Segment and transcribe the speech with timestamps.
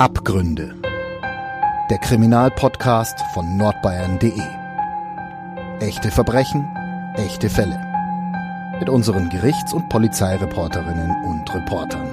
[0.00, 0.74] Abgründe.
[1.90, 4.32] Der Kriminalpodcast von nordbayern.de.
[5.80, 6.66] Echte Verbrechen,
[7.16, 7.78] echte Fälle.
[8.78, 12.08] Mit unseren Gerichts- und Polizeireporterinnen und Reportern.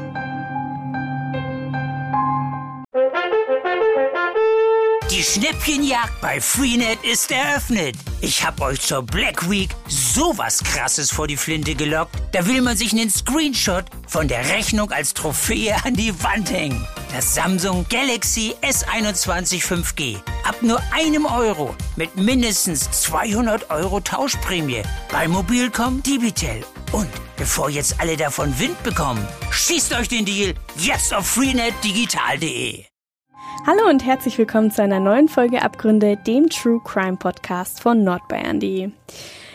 [5.10, 7.96] Die Schnäppchenjagd bei Freenet ist eröffnet.
[8.20, 12.18] Ich hab euch zur Black Week sowas krasses vor die Flinte gelockt.
[12.34, 16.86] Da will man sich einen Screenshot von der Rechnung als Trophäe an die Wand hängen.
[17.14, 20.18] Das Samsung Galaxy S21 5G.
[20.48, 26.66] Ab nur einem Euro mit mindestens 200 Euro Tauschprämie bei Mobilcom Dibitel.
[26.92, 27.08] Und
[27.38, 32.84] bevor jetzt alle davon Wind bekommen, schießt euch den Deal jetzt auf freenetdigital.de.
[33.66, 38.92] Hallo und herzlich willkommen zu einer neuen Folge Abgründe, dem True Crime Podcast von nordbayern.de.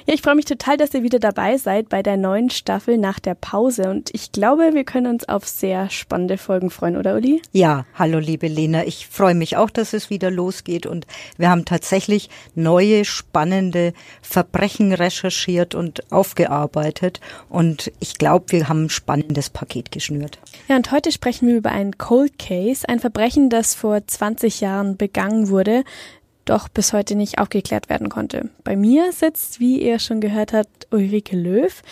[0.05, 3.21] Ja, ich freue mich total, dass ihr wieder dabei seid bei der neuen Staffel nach
[3.21, 3.89] der Pause.
[3.89, 7.41] Und ich glaube, wir können uns auf sehr spannende Folgen freuen, oder Uli?
[7.53, 10.87] Ja, hallo liebe Lena, ich freue mich auch, dass es wieder losgeht.
[10.87, 11.07] Und
[11.39, 13.93] wir haben tatsächlich neue spannende
[14.23, 17.21] Verbrechen recherchiert und aufgearbeitet.
[17.49, 20.41] Und ich glaube, wir haben ein spannendes Paket geschnürt.
[20.67, 24.97] Ja, und heute sprechen wir über ein Cold Case, ein Verbrechen, das vor 20 Jahren
[24.97, 25.85] begangen wurde
[26.45, 28.51] doch bis heute nicht aufgeklärt werden konnte.
[28.65, 31.83] Bei mir sitzt, wie ihr schon gehört habt, Ulrike Löw,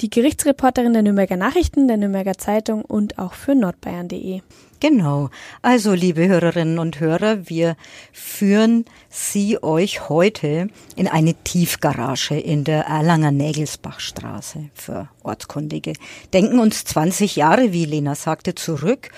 [0.00, 4.40] die Gerichtsreporterin der Nürnberger Nachrichten, der Nürnberger Zeitung und auch für nordbayern.de.
[4.80, 5.30] Genau.
[5.62, 7.76] Also, liebe Hörerinnen und Hörer, wir
[8.12, 15.94] führen Sie euch heute in eine Tiefgarage in der Erlanger Nägelsbachstraße für Ortskundige.
[16.32, 19.10] Denken uns 20 Jahre, wie Lena sagte, zurück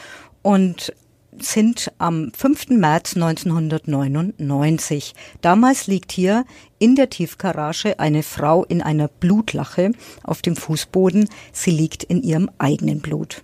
[0.42, 0.92] und
[1.42, 2.69] sind am 5.
[2.70, 5.15] März 1999.
[5.41, 6.45] Damals liegt hier
[6.79, 9.92] in der Tiefgarage eine Frau in einer Blutlache
[10.23, 11.29] auf dem Fußboden.
[11.53, 13.42] Sie liegt in ihrem eigenen Blut.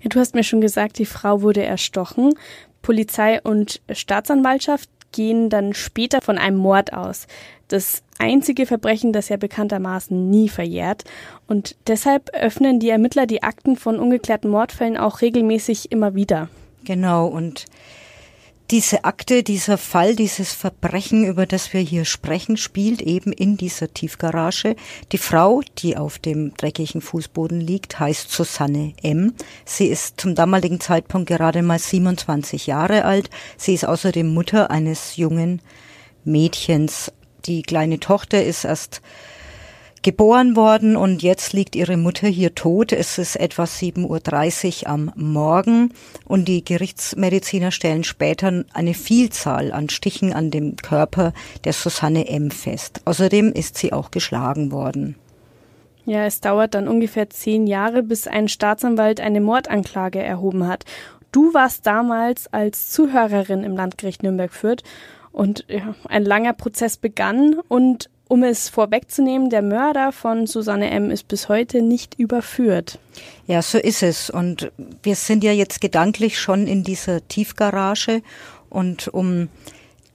[0.00, 2.34] Ja, du hast mir schon gesagt, die Frau wurde erstochen.
[2.82, 7.26] Polizei und Staatsanwaltschaft gehen dann später von einem Mord aus.
[7.68, 11.04] Das einzige Verbrechen, das ja bekanntermaßen nie verjährt.
[11.46, 16.48] Und deshalb öffnen die Ermittler die Akten von ungeklärten Mordfällen auch regelmäßig immer wieder.
[16.84, 17.66] Genau, und
[18.70, 23.92] diese Akte, dieser Fall, dieses Verbrechen, über das wir hier sprechen, spielt eben in dieser
[23.92, 24.76] Tiefgarage.
[25.10, 29.34] Die Frau, die auf dem dreckigen Fußboden liegt, heißt Susanne M.
[29.64, 33.28] Sie ist zum damaligen Zeitpunkt gerade mal 27 Jahre alt.
[33.56, 35.62] Sie ist außerdem Mutter eines jungen
[36.24, 37.12] Mädchens.
[37.46, 39.02] Die kleine Tochter ist erst
[40.02, 42.92] geboren worden und jetzt liegt ihre Mutter hier tot.
[42.92, 45.92] Es ist etwa 7.30 Uhr am Morgen
[46.24, 51.32] und die Gerichtsmediziner stellen später eine Vielzahl an Stichen an dem Körper
[51.64, 52.50] der Susanne M.
[52.50, 53.02] fest.
[53.04, 55.16] Außerdem ist sie auch geschlagen worden.
[56.06, 60.84] Ja, es dauert dann ungefähr zehn Jahre, bis ein Staatsanwalt eine Mordanklage erhoben hat.
[61.30, 64.82] Du warst damals als Zuhörerin im Landgericht Nürnberg Fürth
[65.30, 71.10] und ja, ein langer Prozess begann und um es vorwegzunehmen, der Mörder von Susanne M.
[71.10, 73.00] ist bis heute nicht überführt.
[73.48, 74.30] Ja, so ist es.
[74.30, 74.70] Und
[75.02, 78.22] wir sind ja jetzt gedanklich schon in dieser Tiefgarage.
[78.68, 79.48] Und um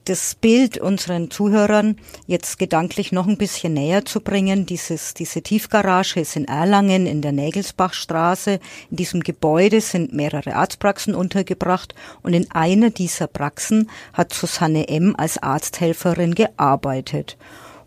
[0.06, 1.96] das Bild unseren Zuhörern
[2.26, 4.64] jetzt gedanklich noch ein bisschen näher zu bringen.
[4.64, 8.60] Dieses, diese Tiefgarage ist in Erlangen in der Nägelsbachstraße.
[8.90, 15.14] In diesem Gebäude sind mehrere Arztpraxen untergebracht und in einer dieser Praxen hat Susanne M.
[15.18, 17.36] als Arzthelferin gearbeitet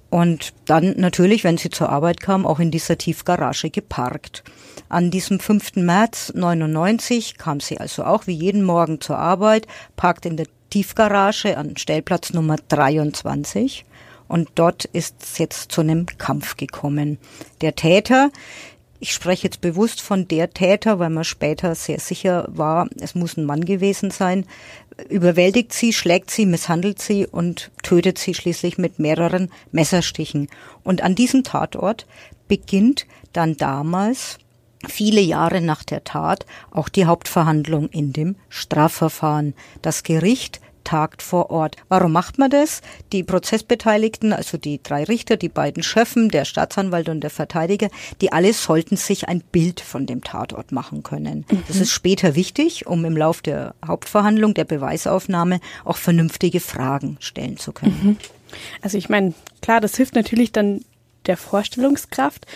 [0.10, 4.44] und dann natürlich, wenn sie zur Arbeit kam, auch in dieser Tiefgarage geparkt.
[4.90, 5.76] An diesem 5.
[5.76, 11.58] März 99 kam sie also auch wie jeden Morgen zur Arbeit, parkt in der Tiefgarage
[11.58, 13.86] an Stellplatz Nummer 23
[14.30, 17.18] und dort ist es jetzt zu einem Kampf gekommen.
[17.62, 18.32] Der Täter,
[19.00, 23.38] ich spreche jetzt bewusst von der Täter, weil man später sehr sicher war, es muss
[23.38, 24.46] ein Mann gewesen sein,
[25.08, 30.50] überwältigt sie, schlägt sie, misshandelt sie und tötet sie schließlich mit mehreren Messerstichen.
[30.84, 32.06] Und an diesem Tatort
[32.48, 34.38] beginnt dann damals
[34.88, 39.54] viele Jahre nach der Tat auch die Hauptverhandlung in dem Strafverfahren.
[39.82, 41.76] Das Gericht tagt vor Ort.
[41.88, 42.82] Warum macht man das?
[43.12, 47.90] Die Prozessbeteiligten, also die drei Richter, die beiden Schöffen, der Staatsanwalt und der Verteidiger,
[48.22, 51.46] die alle sollten sich ein Bild von dem Tatort machen können.
[51.48, 51.64] Mhm.
[51.68, 57.58] Das ist später wichtig, um im Lauf der Hauptverhandlung, der Beweisaufnahme auch vernünftige Fragen stellen
[57.58, 58.00] zu können.
[58.02, 58.18] Mhm.
[58.82, 60.84] Also ich meine, klar, das hilft natürlich dann
[61.28, 62.48] der Vorstellungskraft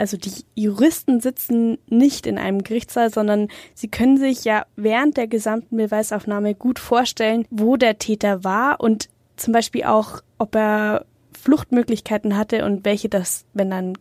[0.00, 5.26] also die Juristen sitzen nicht in einem Gerichtssaal, sondern sie können sich ja während der
[5.26, 11.04] gesamten Beweisaufnahme gut vorstellen, wo der Täter war und zum Beispiel auch, ob er
[11.38, 13.98] Fluchtmöglichkeiten hatte und welche das, wenn dann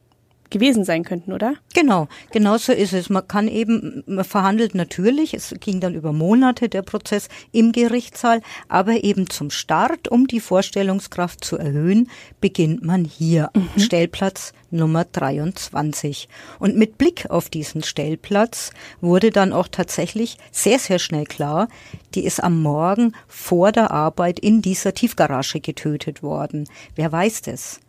[0.49, 1.53] gewesen sein könnten, oder?
[1.73, 3.09] Genau, genau so ist es.
[3.09, 8.41] Man kann eben, man verhandelt natürlich, es ging dann über Monate der Prozess im Gerichtssaal,
[8.67, 12.09] aber eben zum Start, um die Vorstellungskraft zu erhöhen,
[12.41, 13.79] beginnt man hier, mhm.
[13.79, 16.27] Stellplatz Nummer 23.
[16.59, 21.67] Und mit Blick auf diesen Stellplatz wurde dann auch tatsächlich sehr, sehr schnell klar,
[22.15, 26.67] die ist am Morgen vor der Arbeit in dieser Tiefgarage getötet worden.
[26.95, 27.79] Wer weiß das?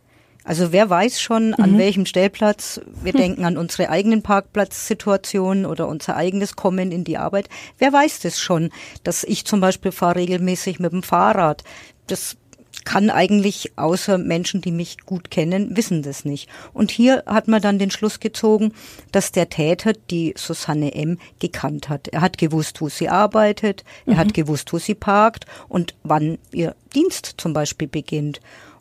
[0.45, 1.79] Also wer weiß schon, an mhm.
[1.79, 3.21] welchem Stellplatz, wir hm.
[3.21, 7.49] denken an unsere eigenen Parkplatzsituationen oder unser eigenes Kommen in die Arbeit.
[7.79, 8.71] Wer weiß das schon,
[9.05, 11.63] dass ich zum Beispiel fahre regelmäßig mit dem Fahrrad.
[12.07, 12.37] Das
[12.85, 16.49] kann eigentlich außer Menschen, die mich gut kennen, wissen das nicht.
[16.73, 18.73] Und hier hat man dann den Schluss gezogen,
[19.13, 21.19] dass der Täter die Susanne M.
[21.39, 22.09] gekannt hat.
[22.09, 24.19] Er hat gewusst, wo sie arbeitet, er mhm.
[24.19, 28.41] hat gewusst, wo sie parkt und wann ihr Dienst zum Beispiel beginnt.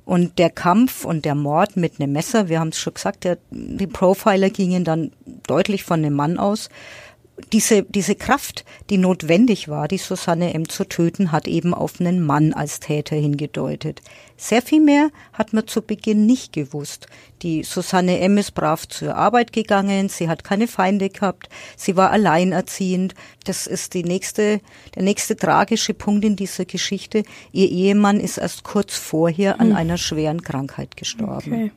[0.09, 3.37] Und der Kampf und der Mord mit einem Messer, wir haben es schon gesagt, der,
[3.51, 5.11] die Profiler gingen dann
[5.45, 6.69] deutlich von einem Mann aus
[7.51, 10.69] diese, diese Kraft, die notwendig war, die Susanne M.
[10.69, 14.01] zu töten, hat eben auf einen Mann als Täter hingedeutet.
[14.37, 17.07] Sehr viel mehr hat man zu Beginn nicht gewusst.
[17.41, 18.37] Die Susanne M.
[18.37, 23.15] ist brav zur Arbeit gegangen, sie hat keine Feinde gehabt, sie war alleinerziehend.
[23.45, 24.61] Das ist die nächste,
[24.95, 27.23] der nächste tragische Punkt in dieser Geschichte.
[27.51, 29.75] Ihr Ehemann ist erst kurz vorher an hm.
[29.75, 31.53] einer schweren Krankheit gestorben.
[31.53, 31.71] Okay.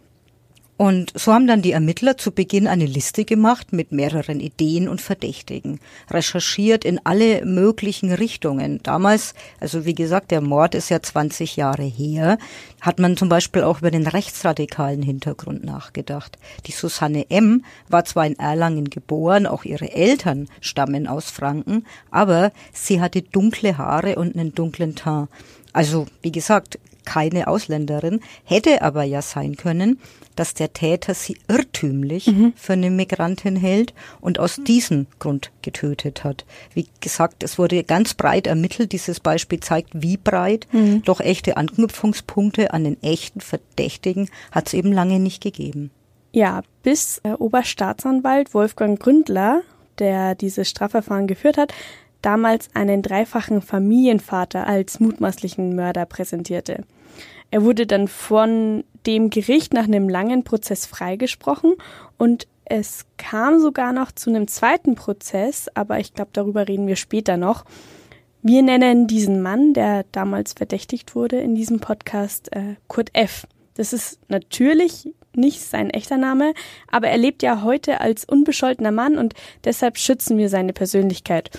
[0.82, 5.00] Und so haben dann die Ermittler zu Beginn eine Liste gemacht mit mehreren Ideen und
[5.00, 5.78] Verdächtigen,
[6.10, 8.80] recherchiert in alle möglichen Richtungen.
[8.82, 12.36] Damals, also wie gesagt, der Mord ist ja 20 Jahre her,
[12.80, 16.36] hat man zum Beispiel auch über den rechtsradikalen Hintergrund nachgedacht.
[16.66, 17.64] Die Susanne M.
[17.88, 23.78] war zwar in Erlangen geboren, auch ihre Eltern stammen aus Franken, aber sie hatte dunkle
[23.78, 25.28] Haare und einen dunklen Teint.
[25.72, 29.98] Also, wie gesagt, keine Ausländerin, hätte aber ja sein können,
[30.36, 32.52] dass der Täter sie irrtümlich mhm.
[32.56, 36.44] für eine Migrantin hält und aus diesem Grund getötet hat.
[36.74, 38.92] Wie gesagt, es wurde ganz breit ermittelt.
[38.92, 40.66] Dieses Beispiel zeigt, wie breit.
[40.72, 41.02] Mhm.
[41.04, 45.90] Doch echte Anknüpfungspunkte an den echten Verdächtigen hat es eben lange nicht gegeben.
[46.32, 49.60] Ja, bis äh, Oberstaatsanwalt Wolfgang Gründler,
[49.98, 51.74] der dieses Strafverfahren geführt hat,
[52.22, 56.84] damals einen dreifachen Familienvater als mutmaßlichen Mörder präsentierte.
[57.50, 61.74] Er wurde dann von dem Gericht nach einem langen Prozess freigesprochen
[62.16, 66.96] und es kam sogar noch zu einem zweiten Prozess, aber ich glaube, darüber reden wir
[66.96, 67.64] später noch.
[68.40, 73.46] Wir nennen diesen Mann, der damals verdächtigt wurde in diesem Podcast, äh, Kurt F.
[73.74, 76.54] Das ist natürlich nicht sein echter Name,
[76.90, 79.34] aber er lebt ja heute als unbescholtener Mann und
[79.64, 81.50] deshalb schützen wir seine Persönlichkeit.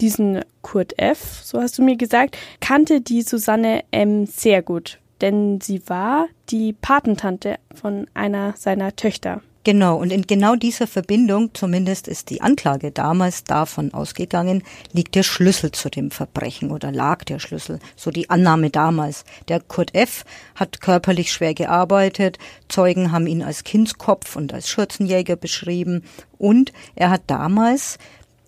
[0.00, 4.26] Diesen Kurt F., so hast du mir gesagt, kannte die Susanne M.
[4.26, 9.42] sehr gut denn sie war die Patentante von einer seiner Töchter.
[9.62, 14.62] Genau, und in genau dieser Verbindung, zumindest ist die Anklage damals davon ausgegangen,
[14.92, 19.26] liegt der Schlüssel zu dem Verbrechen oder lag der Schlüssel, so die Annahme damals.
[19.48, 20.24] Der Kurt F.
[20.54, 22.38] hat körperlich schwer gearbeitet,
[22.68, 26.04] Zeugen haben ihn als Kindskopf und als Schürzenjäger beschrieben
[26.38, 27.98] und er hat damals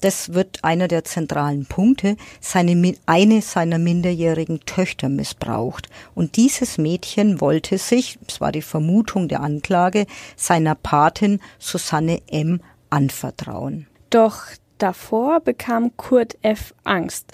[0.03, 5.89] das wird einer der zentralen Punkte, seine, eine seiner minderjährigen Töchter missbraucht.
[6.15, 10.07] Und dieses Mädchen wollte sich, es war die Vermutung der Anklage,
[10.37, 12.61] seiner Patin Susanne M.
[12.91, 13.87] anvertrauen.
[14.11, 14.43] Doch
[14.79, 16.75] davor bekam Kurt F.
[16.85, 17.33] Angst.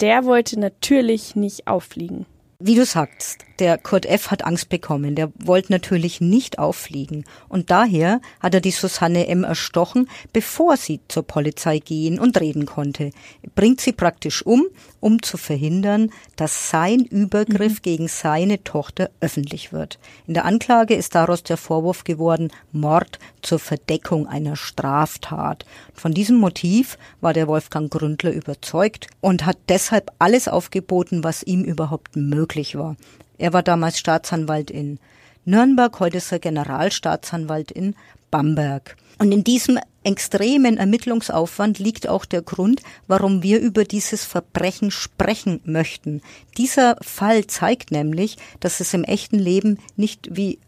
[0.00, 2.26] Der wollte natürlich nicht auffliegen.
[2.58, 4.30] Wie du sagst, der Kurt F.
[4.30, 5.14] hat Angst bekommen.
[5.14, 7.24] Der wollte natürlich nicht auffliegen.
[7.48, 9.44] Und daher hat er die Susanne M.
[9.44, 13.10] erstochen, bevor sie zur Polizei gehen und reden konnte.
[13.42, 14.66] Er bringt sie praktisch um,
[14.98, 17.82] um zu verhindern, dass sein Übergriff mhm.
[17.82, 19.98] gegen seine Tochter öffentlich wird.
[20.26, 25.64] In der Anklage ist daraus der Vorwurf geworden, Mord zur Verdeckung einer Straftat.
[25.94, 31.62] Von diesem Motiv war der Wolfgang Gründler überzeugt und hat deshalb alles aufgeboten, was ihm
[31.62, 32.96] überhaupt möglich war.
[33.40, 34.98] Er war damals Staatsanwalt in
[35.46, 37.96] Nürnberg, heute ist er Generalstaatsanwalt in
[38.30, 38.98] Bamberg.
[39.18, 45.60] Und in diesem extremen Ermittlungsaufwand liegt auch der Grund, warum wir über dieses Verbrechen sprechen
[45.64, 46.20] möchten.
[46.58, 50.58] Dieser Fall zeigt nämlich, dass es im echten Leben nicht wie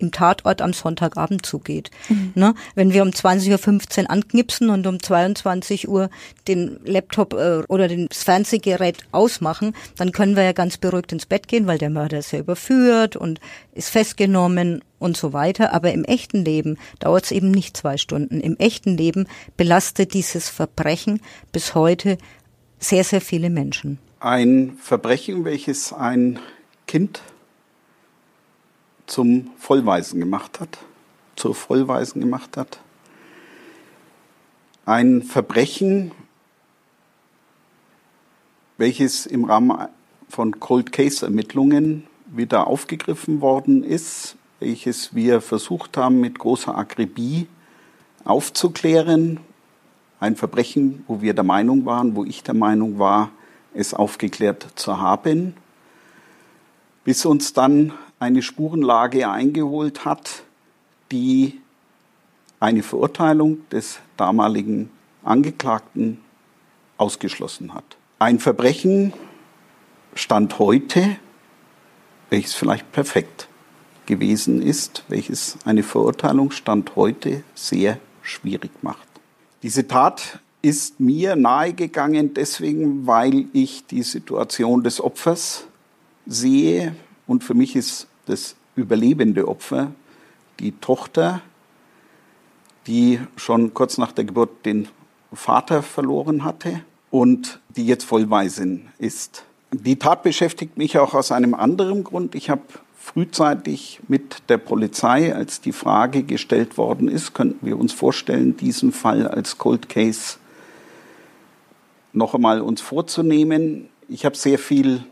[0.00, 1.90] im Tatort am Sonntagabend zugeht.
[2.08, 2.32] Mhm.
[2.34, 2.54] Ne?
[2.74, 6.10] Wenn wir um 20.15 Uhr anknipsen und um 22 Uhr
[6.48, 11.48] den Laptop äh, oder das Fernsehgerät ausmachen, dann können wir ja ganz beruhigt ins Bett
[11.48, 13.40] gehen, weil der Mörder ist ja überführt und
[13.72, 15.72] ist festgenommen und so weiter.
[15.72, 18.40] Aber im echten Leben dauert es eben nicht zwei Stunden.
[18.40, 19.26] Im echten Leben
[19.56, 21.20] belastet dieses Verbrechen
[21.52, 22.18] bis heute
[22.78, 23.98] sehr, sehr viele Menschen.
[24.20, 26.38] Ein Verbrechen, welches ein
[26.86, 27.22] Kind
[29.10, 30.78] zum Vollweisen gemacht hat,
[31.34, 32.80] zur Vollweisen gemacht hat.
[34.86, 36.12] Ein Verbrechen,
[38.78, 39.88] welches im Rahmen
[40.28, 47.48] von Cold Case Ermittlungen wieder aufgegriffen worden ist, welches wir versucht haben mit großer Akribie
[48.24, 49.40] aufzuklären.
[50.20, 53.30] Ein Verbrechen, wo wir der Meinung waren, wo ich der Meinung war,
[53.74, 55.54] es aufgeklärt zu haben,
[57.04, 60.44] bis uns dann eine Spurenlage eingeholt hat,
[61.10, 61.58] die
[62.60, 64.90] eine Verurteilung des damaligen
[65.24, 66.18] Angeklagten
[66.98, 67.96] ausgeschlossen hat.
[68.18, 69.14] Ein Verbrechen
[70.14, 71.16] stand heute,
[72.28, 73.48] welches vielleicht perfekt
[74.04, 79.08] gewesen ist, welches eine Verurteilung stand heute sehr schwierig macht.
[79.62, 85.64] Diese Tat ist mir nahegegangen deswegen, weil ich die Situation des Opfers
[86.26, 86.94] sehe
[87.26, 89.92] und für mich ist das überlebende Opfer
[90.60, 91.40] die Tochter,
[92.86, 94.88] die schon kurz nach der Geburt den
[95.32, 99.44] Vater verloren hatte und die jetzt Vollwaisin ist.
[99.72, 102.34] Die Tat beschäftigt mich auch aus einem anderen Grund.
[102.34, 102.62] Ich habe
[102.96, 108.92] frühzeitig mit der Polizei, als die Frage gestellt worden ist, könnten wir uns vorstellen, diesen
[108.92, 110.38] Fall als Cold Case
[112.12, 113.88] noch einmal uns vorzunehmen.
[114.08, 115.04] Ich habe sehr viel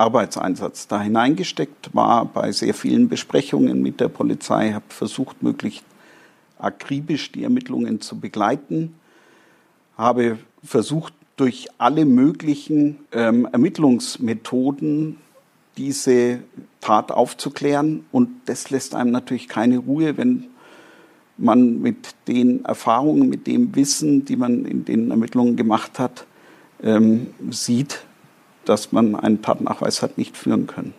[0.00, 5.84] Arbeitseinsatz da hineingesteckt, war bei sehr vielen Besprechungen mit der Polizei, habe versucht, möglichst
[6.58, 8.94] akribisch die Ermittlungen zu begleiten,
[9.96, 15.16] habe versucht, durch alle möglichen ähm, Ermittlungsmethoden
[15.78, 16.40] diese
[16.82, 18.04] Tat aufzuklären.
[18.12, 20.48] Und das lässt einem natürlich keine Ruhe, wenn
[21.38, 26.26] man mit den Erfahrungen, mit dem Wissen, die man in den Ermittlungen gemacht hat,
[26.82, 28.04] ähm, sieht,
[28.70, 30.94] dass man einen Tatnachweis hat nicht führen können.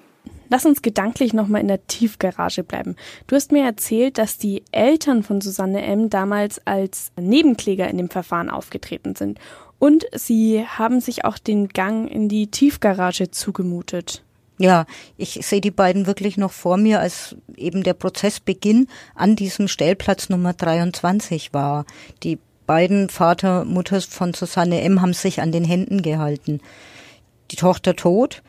[0.49, 2.97] Lass uns gedanklich nochmal in der Tiefgarage bleiben.
[3.27, 6.09] Du hast mir erzählt, dass die Eltern von Susanne M.
[6.09, 9.39] damals als Nebenkläger in dem Verfahren aufgetreten sind.
[9.79, 14.21] Und sie haben sich auch den Gang in die Tiefgarage zugemutet.
[14.57, 14.85] Ja,
[15.15, 20.27] ich sehe die beiden wirklich noch vor mir, als eben der Prozessbeginn an diesem Stellplatz
[20.27, 21.85] Nummer 23 war.
[22.23, 22.37] Die
[22.67, 25.01] beiden Vater, Mutter von Susanne M.
[25.01, 26.59] haben sich an den Händen gehalten.
[27.51, 28.41] Die Tochter tot,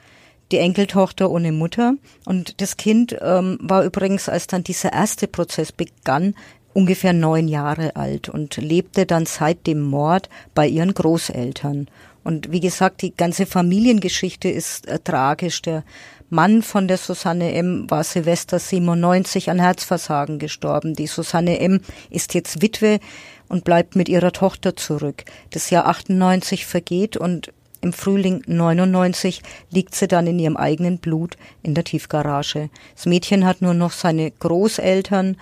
[0.53, 1.95] die Enkeltochter ohne Mutter.
[2.25, 6.35] Und das Kind ähm, war übrigens, als dann dieser erste Prozess begann,
[6.75, 11.89] ungefähr neun Jahre alt und lebte dann seit dem Mord bei ihren Großeltern.
[12.25, 15.61] Und wie gesagt, die ganze Familiengeschichte ist äh, tragisch.
[15.63, 15.85] Der
[16.31, 17.91] Mann von der Susanne M.
[17.91, 20.95] war Silvester 97 an Herzversagen gestorben.
[20.95, 21.81] Die Susanne M.
[22.11, 23.01] ist jetzt Witwe
[23.49, 25.25] und bleibt mit ihrer Tochter zurück.
[25.51, 31.37] Das Jahr 98 vergeht und im Frühling 99 liegt sie dann in ihrem eigenen Blut
[31.63, 32.71] in der Tiefgarage.
[32.95, 35.37] Das Mädchen hat nur noch seine Großeltern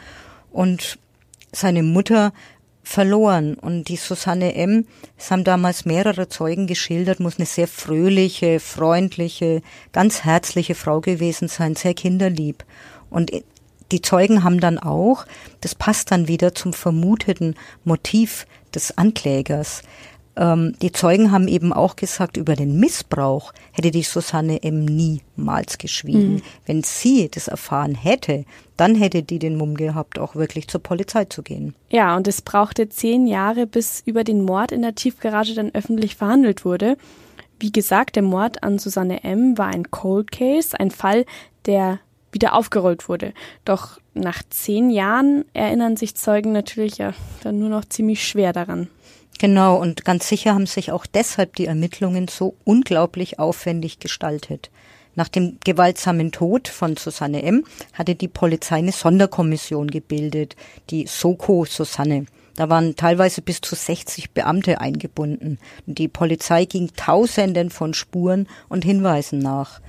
[0.51, 0.99] und
[1.53, 2.33] seine Mutter
[2.83, 3.55] verloren.
[3.55, 4.87] Und die Susanne M.,
[5.19, 11.49] es haben damals mehrere Zeugen geschildert, muss eine sehr fröhliche, freundliche, ganz herzliche Frau gewesen
[11.49, 12.65] sein, sehr kinderlieb.
[13.11, 13.33] Und
[13.93, 15.27] die Zeugen haben dann auch,
[15.61, 17.55] das passt dann wieder zum vermuteten
[17.85, 19.83] Motiv des Anklägers,
[20.37, 24.85] ähm, die Zeugen haben eben auch gesagt, über den Missbrauch hätte die Susanne M.
[24.85, 26.35] niemals geschwiegen.
[26.35, 26.43] Mhm.
[26.67, 28.45] Wenn sie das erfahren hätte,
[28.77, 31.75] dann hätte die den Mumm gehabt, auch wirklich zur Polizei zu gehen.
[31.91, 36.17] Ja, und es brauchte zehn Jahre, bis über den Mord in der Tiefgarage dann öffentlich
[36.17, 36.97] verhandelt wurde.
[37.59, 39.59] Wie gesagt, der Mord an Susanne M.
[39.59, 41.27] war ein Cold Case, ein Fall,
[41.67, 41.99] der
[42.33, 43.35] wieder aufgerollt wurde.
[43.65, 48.89] Doch nach zehn Jahren erinnern sich Zeugen natürlich ja dann nur noch ziemlich schwer daran.
[49.41, 54.71] Genau, und ganz sicher haben sich auch deshalb die Ermittlungen so unglaublich aufwendig gestaltet.
[55.15, 57.65] Nach dem gewaltsamen Tod von Susanne M.
[57.95, 60.57] hatte die Polizei eine Sonderkommission gebildet,
[60.91, 62.27] die Soko Susanne.
[62.57, 65.59] Da waren teilweise bis zu 60 Beamte eingebunden.
[65.87, 69.81] Die Polizei ging Tausenden von Spuren und Hinweisen nach.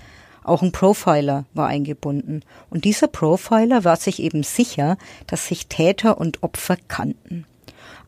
[0.45, 2.45] Auch ein Profiler war eingebunden.
[2.69, 7.45] Und dieser Profiler war sich eben sicher, dass sich Täter und Opfer kannten.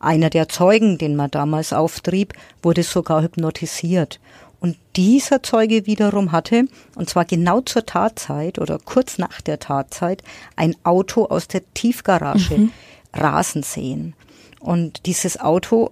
[0.00, 4.20] Einer der Zeugen, den man damals auftrieb, wurde sogar hypnotisiert.
[4.60, 6.64] Und dieser Zeuge wiederum hatte,
[6.96, 10.22] und zwar genau zur Tatzeit oder kurz nach der Tatzeit,
[10.56, 12.72] ein Auto aus der Tiefgarage mhm.
[13.12, 14.14] rasen sehen.
[14.60, 15.90] Und dieses Auto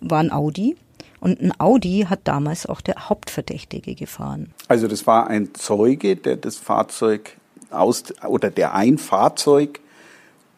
[0.00, 0.76] war ein Audi.
[1.20, 4.52] Und ein Audi hat damals auch der Hauptverdächtige gefahren.
[4.68, 7.36] Also das war ein Zeuge, der das Fahrzeug
[7.70, 9.80] aus oder der ein Fahrzeug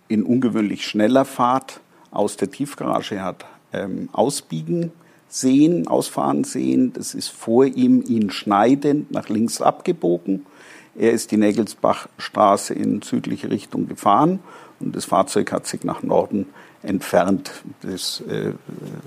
[0.09, 1.81] in ungewöhnlich schneller Fahrt
[2.13, 4.93] aus der Tiefgarage hat ähm, ausbiegen
[5.29, 6.93] sehen, ausfahren sehen.
[6.93, 10.47] Das ist vor ihm ihn schneidend nach links abgebogen.
[10.95, 14.41] Er ist die Nägelsbachstraße in südliche Richtung gefahren
[14.79, 16.47] und das Fahrzeug hat sich nach Norden
[16.83, 17.51] entfernt.
[17.81, 18.53] Das, äh,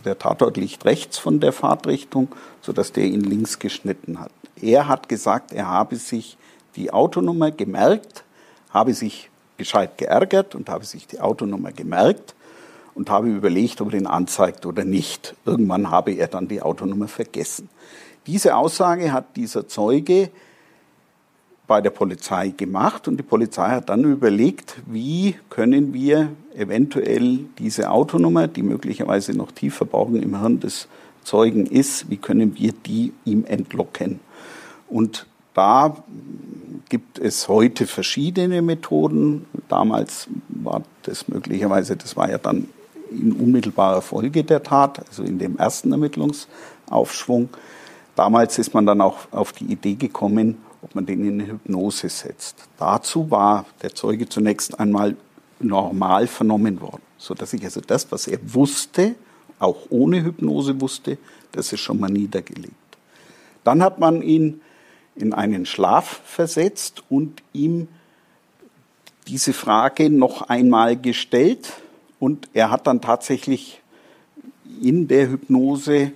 [0.03, 2.29] der Tatort liegt rechts von der Fahrtrichtung,
[2.61, 4.31] sodass der ihn links geschnitten hat.
[4.59, 6.37] Er hat gesagt, er habe sich
[6.75, 8.23] die Autonummer gemerkt,
[8.71, 12.34] habe sich gescheit geärgert und habe sich die Autonummer gemerkt
[12.95, 15.35] und habe überlegt, ob er ihn anzeigt oder nicht.
[15.45, 17.69] Irgendwann habe er dann die Autonummer vergessen.
[18.25, 20.31] Diese Aussage hat dieser Zeuge
[21.67, 27.91] bei der Polizei gemacht und die Polizei hat dann überlegt, wie können wir eventuell diese
[27.91, 30.87] Autonummer, die möglicherweise noch tief verborgen im Hirn des
[31.23, 34.19] Zeugen ist, wie können wir die ihm entlocken.
[34.87, 35.97] Und da
[36.89, 39.45] gibt es heute verschiedene Methoden.
[39.67, 42.67] Damals war das möglicherweise, das war ja dann
[43.11, 47.49] in unmittelbarer Folge der Tat, also in dem ersten Ermittlungsaufschwung.
[48.15, 52.09] Damals ist man dann auch auf die Idee gekommen, ob man den in eine Hypnose
[52.09, 52.67] setzt.
[52.77, 55.15] Dazu war der Zeuge zunächst einmal
[55.59, 59.15] normal vernommen worden, sodass ich also das, was er wusste,
[59.59, 61.17] auch ohne Hypnose wusste,
[61.51, 62.73] das ist schon mal niedergelegt.
[63.63, 64.61] Dann hat man ihn
[65.15, 67.87] in einen Schlaf versetzt und ihm
[69.27, 71.73] diese Frage noch einmal gestellt
[72.25, 73.83] und er hat dann tatsächlich
[74.81, 76.11] in der Hypnose,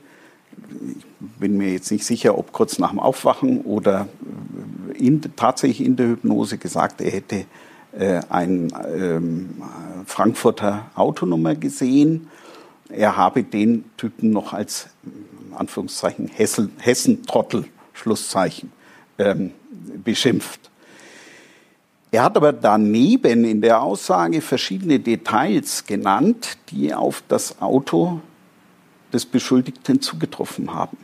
[0.58, 1.06] ich
[1.40, 4.08] bin mir jetzt nicht sicher, ob kurz nach dem Aufwachen oder
[4.96, 7.46] in, tatsächlich in der Hypnose gesagt, er hätte
[7.92, 9.62] äh, ein ähm,
[10.08, 12.28] Frankfurter Autonummer gesehen.
[12.90, 14.90] Er habe den Typen noch als
[15.54, 18.72] Anführungszeichen Hessen, Hessen-Trottel, Schlusszeichen,
[19.20, 19.52] ähm,
[20.04, 20.69] beschimpft.
[22.12, 28.22] Er hat aber daneben in der Aussage verschiedene Details genannt, die auf das Auto
[29.14, 30.98] des Beschuldigten zugetroffen haben.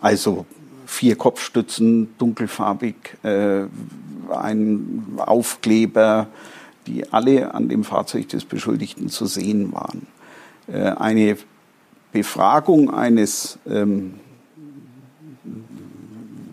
[0.00, 0.46] Also
[0.86, 3.64] vier Kopfstützen, dunkelfarbig, äh,
[4.30, 6.26] ein Aufkleber,
[6.86, 10.06] die alle an dem Fahrzeug des Beschuldigten zu sehen waren.
[10.66, 11.36] Äh, eine
[12.12, 14.14] Befragung eines ähm,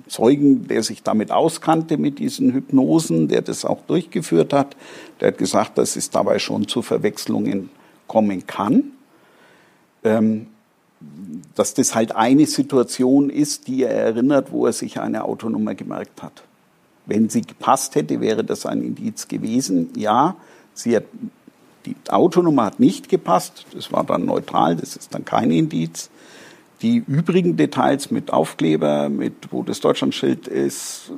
[0.10, 4.76] Zeugen, der sich damit auskannte mit diesen Hypnosen, der das auch durchgeführt hat,
[5.22, 7.70] der hat gesagt, dass es dabei schon zu Verwechslungen
[8.08, 8.92] kommen kann.
[10.04, 10.48] Ähm,
[11.56, 16.22] dass das halt eine Situation ist, die er erinnert, wo er sich eine Autonummer gemerkt
[16.22, 16.44] hat.
[17.06, 19.90] Wenn sie gepasst hätte, wäre das ein Indiz gewesen.
[19.96, 20.36] Ja,
[20.74, 21.06] sie hat,
[21.86, 23.66] die Autonummer hat nicht gepasst.
[23.74, 24.76] Das war dann neutral.
[24.76, 26.10] Das ist dann kein Indiz.
[26.82, 31.12] Die übrigen Details mit Aufkleber, mit wo das Deutschlandschild ist,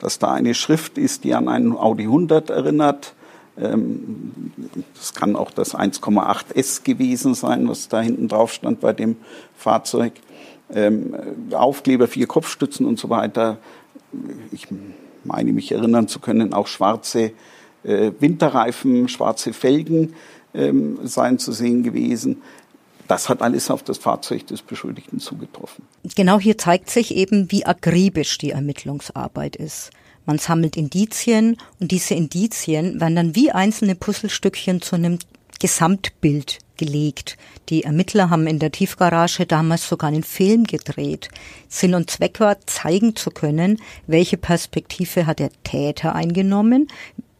[0.00, 3.14] dass da eine Schrift ist, die an einen Audi 100 erinnert,
[3.60, 4.32] ähm,
[4.94, 9.16] das kann auch das 1,8 S gewesen sein, was da hinten drauf stand bei dem
[9.56, 10.12] Fahrzeug.
[10.72, 11.14] Ähm,
[11.52, 13.58] Aufkleber, vier Kopfstützen und so weiter.
[14.52, 14.68] Ich
[15.24, 17.32] meine mich erinnern zu können, auch schwarze
[17.82, 20.14] äh, Winterreifen, schwarze Felgen
[20.54, 22.42] ähm, seien zu sehen gewesen.
[23.10, 25.84] Das hat alles auf das Fahrzeug des Beschuldigten zugetroffen.
[26.14, 29.90] Genau hier zeigt sich eben, wie akribisch die Ermittlungsarbeit ist.
[30.26, 35.18] Man sammelt Indizien und diese Indizien werden dann wie einzelne Puzzlestückchen zu einem
[35.58, 37.36] Gesamtbild gelegt.
[37.68, 41.30] Die Ermittler haben in der Tiefgarage damals sogar einen Film gedreht.
[41.68, 46.86] Sinn und Zweck war, zeigen zu können, welche Perspektive hat der Täter eingenommen,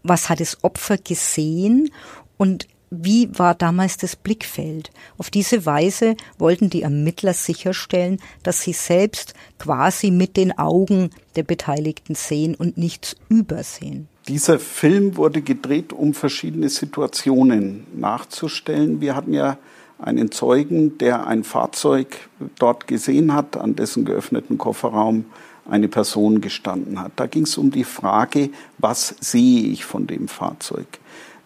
[0.03, 1.93] was hat das Opfer gesehen
[2.39, 4.91] und wie war damals das Blickfeld?
[5.17, 11.45] Auf diese Weise wollten die Ermittler sicherstellen, dass sie selbst quasi mit den Augen der
[11.45, 14.09] Beteiligten sehen und nichts übersehen.
[14.27, 19.01] Dieser Film wurde gedreht, um verschiedene Situationen nachzustellen.
[19.01, 19.59] Wir hatten ja
[19.99, 25.27] einen Zeugen, der ein Fahrzeug dort gesehen hat, an dessen geöffneten Kofferraum
[25.69, 27.13] eine Person gestanden hat.
[27.17, 30.87] Da ging es um die Frage, was sehe ich von dem Fahrzeug?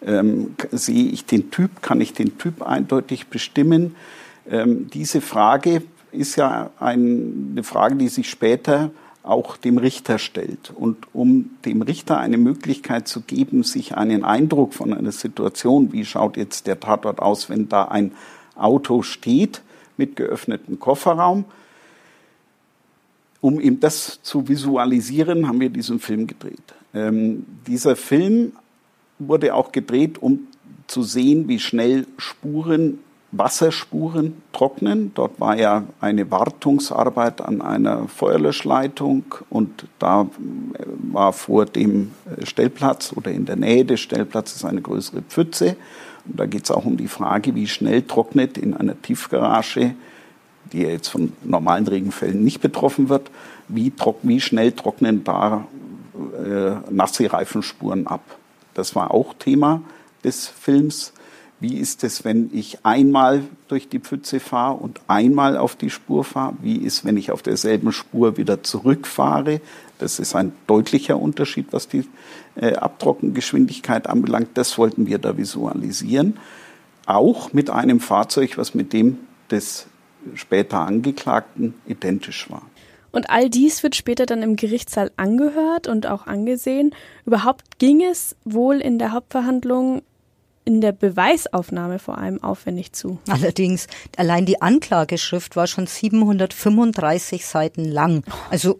[0.06, 1.82] Ähm, sehe ich den Typ?
[1.82, 3.96] Kann ich den Typ eindeutig bestimmen?
[4.48, 8.90] Ähm, diese Frage ist ja ein, eine Frage, die sich später
[9.22, 10.70] auch dem Richter stellt.
[10.74, 16.04] Und um dem Richter eine Möglichkeit zu geben, sich einen Eindruck von einer Situation, wie
[16.04, 18.12] schaut jetzt der Tatort aus, wenn da ein
[18.54, 19.62] Auto steht
[19.96, 21.46] mit geöffnetem Kofferraum,
[23.40, 26.74] um ihm das zu visualisieren, haben wir diesen Film gedreht.
[26.94, 28.52] Ähm, dieser Film
[29.18, 30.48] wurde auch gedreht, um
[30.86, 32.98] zu sehen, wie schnell Spuren,
[33.32, 35.12] Wasserspuren trocknen.
[35.14, 42.46] Dort war ja eine Wartungsarbeit an einer Feuerlöschleitung und da äh, war vor dem äh,
[42.46, 45.76] Stellplatz oder in der Nähe des Stellplatzes eine größere Pfütze.
[46.26, 49.94] Und da geht es auch um die Frage, wie schnell trocknet in einer Tiefgarage,
[50.72, 53.30] die ja jetzt von normalen Regenfällen nicht betroffen wird,
[53.68, 55.66] wie, trock, wie schnell trocknen da
[56.14, 58.22] äh, nasse Reifenspuren ab.
[58.74, 59.82] Das war auch Thema
[60.22, 61.12] des Films.
[61.60, 66.24] Wie ist es, wenn ich einmal durch die Pfütze fahre und einmal auf die Spur
[66.24, 66.54] fahre?
[66.60, 69.60] Wie ist, wenn ich auf derselben Spur wieder zurückfahre?
[69.98, 72.06] Das ist ein deutlicher Unterschied, was die
[72.56, 74.50] äh, Abtrockengeschwindigkeit anbelangt.
[74.54, 76.38] Das wollten wir da visualisieren.
[77.06, 79.18] Auch mit einem Fahrzeug, was mit dem
[79.50, 79.86] des
[80.34, 82.62] später Angeklagten identisch war.
[83.14, 86.92] Und all dies wird später dann im Gerichtssaal angehört und auch angesehen.
[87.24, 90.02] Überhaupt ging es wohl in der Hauptverhandlung
[90.64, 93.18] in der Beweisaufnahme vor allem aufwendig zu.
[93.28, 98.24] Allerdings, allein die Anklageschrift war schon 735 Seiten lang.
[98.50, 98.78] Also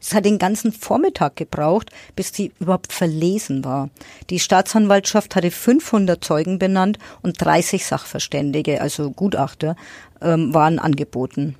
[0.00, 3.90] es hat den ganzen Vormittag gebraucht, bis die überhaupt verlesen war.
[4.30, 9.76] Die Staatsanwaltschaft hatte 500 Zeugen benannt und 30 Sachverständige, also Gutachter,
[10.20, 11.56] ähm, waren angeboten.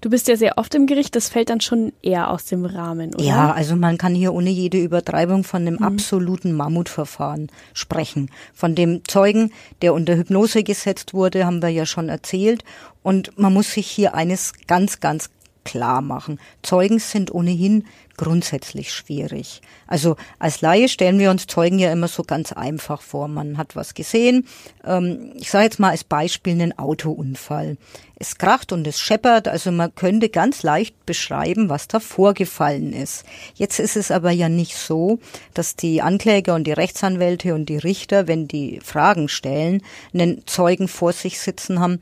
[0.00, 3.14] Du bist ja sehr oft im Gericht, das fällt dann schon eher aus dem Rahmen,
[3.14, 3.24] oder?
[3.24, 5.84] Ja, also man kann hier ohne jede Übertreibung von einem mhm.
[5.84, 8.30] absoluten Mammutverfahren sprechen.
[8.54, 12.64] Von dem Zeugen, der unter Hypnose gesetzt wurde, haben wir ja schon erzählt.
[13.02, 15.30] Und man muss sich hier eines ganz, ganz
[15.64, 16.38] klar machen.
[16.62, 17.84] Zeugen sind ohnehin
[18.16, 19.62] grundsätzlich schwierig.
[19.86, 23.28] Also als Laie stellen wir uns Zeugen ja immer so ganz einfach vor.
[23.28, 24.46] Man hat was gesehen.
[24.84, 27.76] Ähm, ich sage jetzt mal als Beispiel einen Autounfall.
[28.14, 33.24] Es kracht und es scheppert, also man könnte ganz leicht beschreiben, was da vorgefallen ist.
[33.54, 35.18] Jetzt ist es aber ja nicht so,
[35.54, 39.82] dass die Ankläger und die Rechtsanwälte und die Richter, wenn die Fragen stellen,
[40.14, 42.00] einen Zeugen vor sich sitzen haben,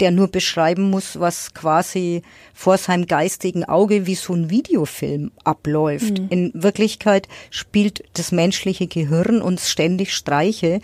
[0.00, 2.22] der nur beschreiben muss, was quasi
[2.54, 6.18] vor seinem geistigen Auge wie so ein Videofilm abläuft.
[6.18, 6.28] Mhm.
[6.28, 10.80] In Wirklichkeit spielt das menschliche Gehirn uns ständig Streiche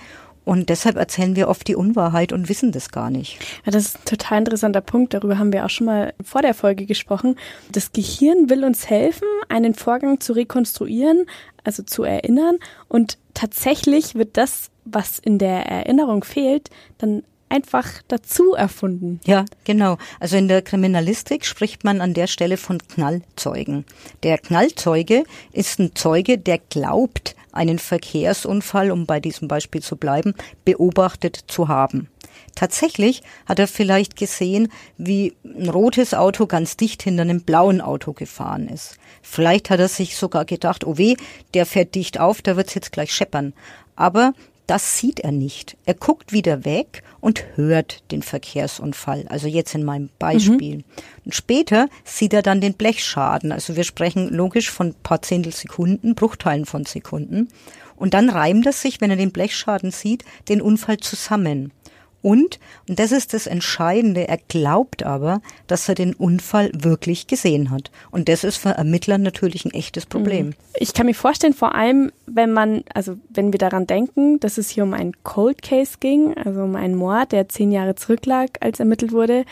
[0.49, 3.38] und deshalb erzählen wir oft die Unwahrheit und wissen das gar nicht.
[3.66, 5.12] Ja, das ist ein total interessanter Punkt.
[5.12, 7.37] Darüber haben wir auch schon mal vor der Folge gesprochen.
[7.71, 11.27] Das Gehirn will uns helfen, einen Vorgang zu rekonstruieren,
[11.64, 12.57] also zu erinnern.
[12.88, 19.21] Und tatsächlich wird das, was in der Erinnerung fehlt, dann einfach dazu erfunden.
[19.25, 19.99] Ja, genau.
[20.21, 23.85] Also in der Kriminalistik spricht man an der Stelle von Knallzeugen.
[24.23, 30.35] Der Knallzeuge ist ein Zeuge, der glaubt, einen Verkehrsunfall, um bei diesem Beispiel zu bleiben,
[30.65, 32.09] beobachtet zu haben.
[32.55, 38.13] Tatsächlich hat er vielleicht gesehen, wie ein rotes Auto ganz dicht hinter einem blauen Auto
[38.13, 38.97] gefahren ist.
[39.23, 41.17] Vielleicht hat er sich sogar gedacht, oh weh,
[41.55, 43.55] der fährt dicht auf, da wird's jetzt gleich scheppern.
[43.97, 44.33] Aber
[44.68, 45.76] das sieht er nicht.
[45.87, 49.24] Er guckt wieder weg und hört den Verkehrsunfall.
[49.28, 50.76] Also jetzt in meinem Beispiel.
[50.76, 50.85] Mhm.
[51.24, 53.50] Und später sieht er dann den Blechschaden.
[53.50, 57.48] Also wir sprechen logisch von paar Zehntel Sekunden, Bruchteilen von Sekunden.
[57.96, 61.72] Und dann reimt er sich, wenn er den Blechschaden sieht, den Unfall zusammen.
[62.20, 67.70] Und, und das ist das Entscheidende, er glaubt aber, dass er den Unfall wirklich gesehen
[67.70, 67.92] hat.
[68.11, 70.48] Und das ist für Ermittler natürlich ein echtes Problem.
[70.48, 70.54] Mhm.
[70.74, 74.68] Ich kann mir vorstellen, vor allem, wenn man, also wenn wir daran denken, dass es
[74.68, 78.81] hier um einen Cold Case ging, also um einen Mord, der zehn Jahre zurücklag, als
[78.81, 79.44] ermittelt wurde,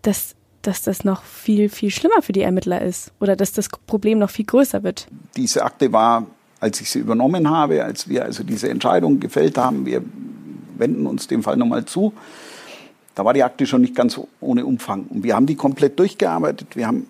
[0.00, 4.18] dass, dass das noch viel, viel schlimmer für die Ermittler ist oder dass das Problem
[4.18, 5.06] noch viel größer wird.
[5.36, 6.26] Diese Akte war,
[6.60, 10.02] als ich sie übernommen habe, als wir also diese Entscheidung gefällt haben, wir
[10.78, 12.12] wenden uns dem Fall nochmal zu.
[13.14, 15.06] Da war die Akte schon nicht ganz ohne Umfang.
[15.08, 16.76] Und wir haben die komplett durchgearbeitet.
[16.76, 17.08] Wir haben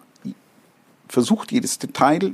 [1.09, 2.33] versucht, jedes Detail,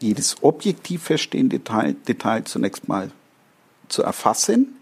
[0.00, 3.10] jedes objektiv verstehende Detail, Detail zunächst mal
[3.88, 4.76] zu erfassen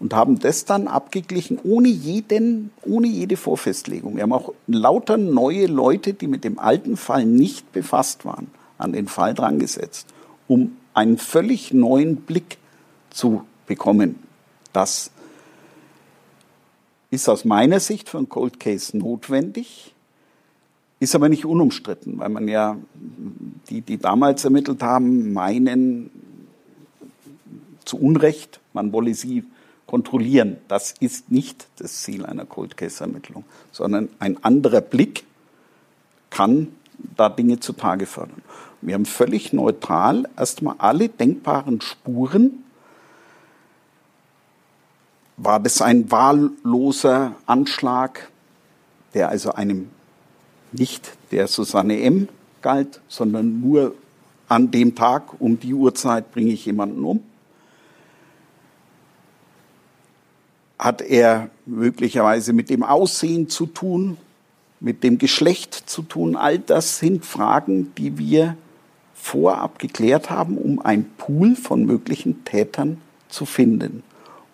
[0.00, 4.16] und haben das dann abgeglichen ohne jeden, ohne jede Vorfestlegung.
[4.16, 8.48] Wir haben auch lauter neue Leute, die mit dem alten Fall nicht befasst waren,
[8.78, 10.08] an den Fall drangesetzt,
[10.48, 12.58] um einen völlig neuen Blick
[13.10, 14.29] zu bekommen
[14.72, 15.10] das
[17.10, 19.94] ist aus meiner Sicht für ein Cold Case notwendig,
[21.00, 22.76] ist aber nicht unumstritten, weil man ja,
[23.68, 26.10] die, die damals ermittelt haben, meinen
[27.84, 29.44] zu Unrecht, man wolle sie
[29.86, 30.58] kontrollieren.
[30.68, 35.24] Das ist nicht das Ziel einer Cold Case Ermittlung, sondern ein anderer Blick
[36.28, 36.68] kann
[37.16, 38.42] da Dinge zutage fördern.
[38.82, 42.59] Wir haben völlig neutral erstmal alle denkbaren Spuren
[45.42, 48.30] war das ein wahlloser Anschlag,
[49.14, 49.88] der also einem
[50.72, 52.28] nicht der Susanne M.
[52.60, 53.94] galt, sondern nur
[54.48, 57.22] an dem Tag um die Uhrzeit bringe ich jemanden um.
[60.78, 64.18] Hat er möglicherweise mit dem Aussehen zu tun,
[64.78, 66.36] mit dem Geschlecht zu tun?
[66.36, 68.56] All das sind Fragen, die wir
[69.14, 74.02] vorab geklärt haben, um ein Pool von möglichen Tätern zu finden.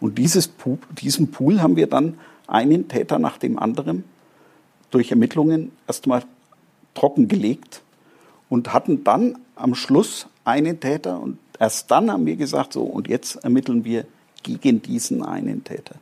[0.00, 0.50] Und dieses,
[1.00, 4.04] diesen Pool haben wir dann einen Täter nach dem anderen
[4.90, 6.22] durch Ermittlungen erstmal
[6.94, 7.82] trockengelegt
[8.48, 13.08] und hatten dann am Schluss einen Täter, und erst dann haben wir gesagt, so, und
[13.08, 14.06] jetzt ermitteln wir
[14.42, 15.96] gegen diesen einen Täter.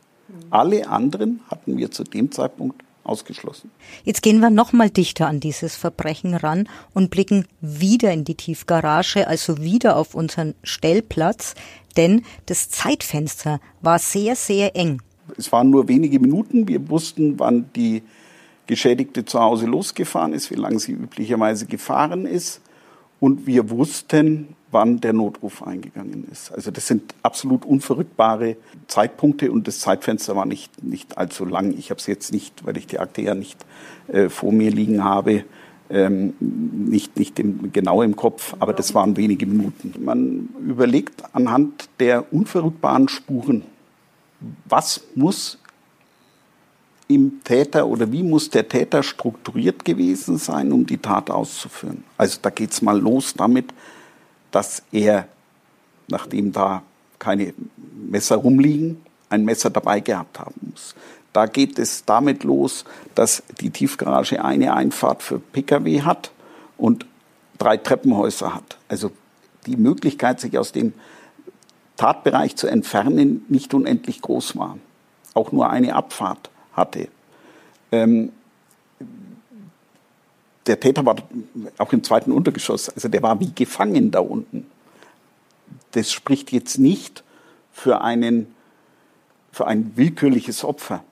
[0.49, 3.71] Alle anderen hatten wir zu dem Zeitpunkt ausgeschlossen.
[4.03, 8.35] Jetzt gehen wir noch mal dichter an dieses Verbrechen ran und blicken wieder in die
[8.35, 11.55] Tiefgarage, also wieder auf unseren Stellplatz,
[11.97, 15.01] denn das Zeitfenster war sehr, sehr eng.
[15.37, 16.67] Es waren nur wenige Minuten.
[16.67, 18.03] Wir wussten, wann die
[18.67, 22.61] Geschädigte zu Hause losgefahren ist, wie lange sie üblicherweise gefahren ist.
[23.19, 26.51] Und wir wussten, wann der Notruf eingegangen ist.
[26.51, 31.73] Also das sind absolut unverrückbare Zeitpunkte und das Zeitfenster war nicht, nicht allzu lang.
[31.77, 33.65] Ich habe es jetzt nicht, weil ich die Akte ja nicht
[34.09, 35.45] äh, vor mir liegen habe,
[35.89, 39.93] ähm, nicht, nicht im, genau im Kopf, aber das waren wenige Minuten.
[40.03, 43.63] Man überlegt anhand der unverrückbaren Spuren,
[44.67, 45.59] was muss
[47.07, 52.03] im Täter oder wie muss der Täter strukturiert gewesen sein, um die Tat auszuführen.
[52.17, 53.73] Also da geht es mal los damit,
[54.51, 55.27] dass er,
[56.07, 56.81] nachdem da
[57.19, 57.53] keine
[58.09, 60.95] Messer rumliegen, ein Messer dabei gehabt haben muss.
[61.35, 66.31] Da geht es damit los, dass die Tiefgarage eine Einfahrt für Pkw hat
[66.77, 67.05] und
[67.57, 68.77] drei Treppenhäuser hat.
[68.87, 69.11] Also
[69.65, 70.93] die Möglichkeit, sich aus dem
[71.97, 74.77] Tatbereich zu entfernen, nicht unendlich groß war.
[75.33, 77.09] Auch nur eine Abfahrt hatte.
[77.91, 78.31] Ähm,
[80.67, 81.17] der Täter war
[81.79, 84.67] auch im zweiten Untergeschoss, also der war wie gefangen da unten.
[85.91, 87.25] Das spricht jetzt nicht
[87.73, 88.55] für, einen,
[89.51, 91.03] für ein willkürliches Opfer.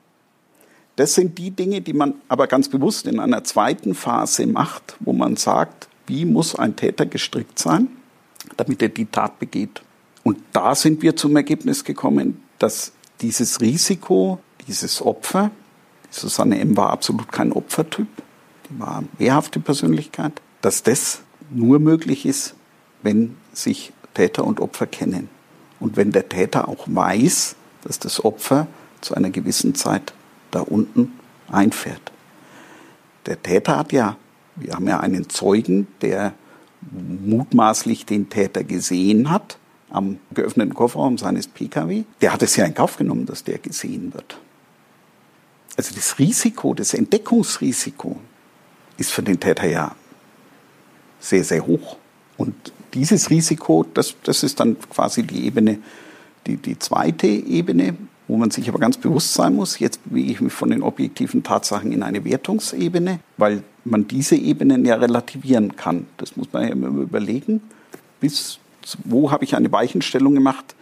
[0.96, 5.12] Das sind die Dinge, die man aber ganz bewusst in einer zweiten Phase macht, wo
[5.12, 7.88] man sagt, wie muss ein Täter gestrickt sein,
[8.56, 9.82] damit er die Tat begeht.
[10.22, 15.50] Und da sind wir zum Ergebnis gekommen, dass dieses Risiko, dieses Opfer,
[16.10, 16.76] Susanne M.
[16.76, 18.06] war absolut kein Opfertyp,
[18.70, 22.54] die war eine wehrhafte Persönlichkeit, dass das nur möglich ist,
[23.02, 25.28] wenn sich Täter und Opfer kennen.
[25.80, 28.68] Und wenn der Täter auch weiß, dass das Opfer
[29.00, 30.14] zu einer gewissen Zeit
[30.54, 31.12] da unten
[31.48, 32.12] einfährt.
[33.26, 34.16] Der Täter hat ja,
[34.56, 36.34] wir haben ja einen Zeugen, der
[36.90, 39.58] mutmaßlich den Täter gesehen hat
[39.90, 42.04] am geöffneten Kofferraum seines Pkw.
[42.20, 44.38] Der hat es ja in Kauf genommen, dass der gesehen wird.
[45.76, 48.18] Also das Risiko, das Entdeckungsrisiko,
[48.96, 49.94] ist für den Täter ja
[51.20, 51.96] sehr, sehr hoch.
[52.36, 52.54] Und
[52.92, 55.78] dieses Risiko, das, das ist dann quasi die Ebene,
[56.46, 60.40] die, die zweite Ebene, wo man sich aber ganz bewusst sein muss, jetzt bewege ich
[60.40, 66.06] mich von den objektiven Tatsachen in eine Wertungsebene, weil man diese Ebenen ja relativieren kann.
[66.16, 67.60] Das muss man ja immer überlegen,
[68.20, 68.58] bis
[69.04, 70.74] wo habe ich eine Weichenstellung gemacht,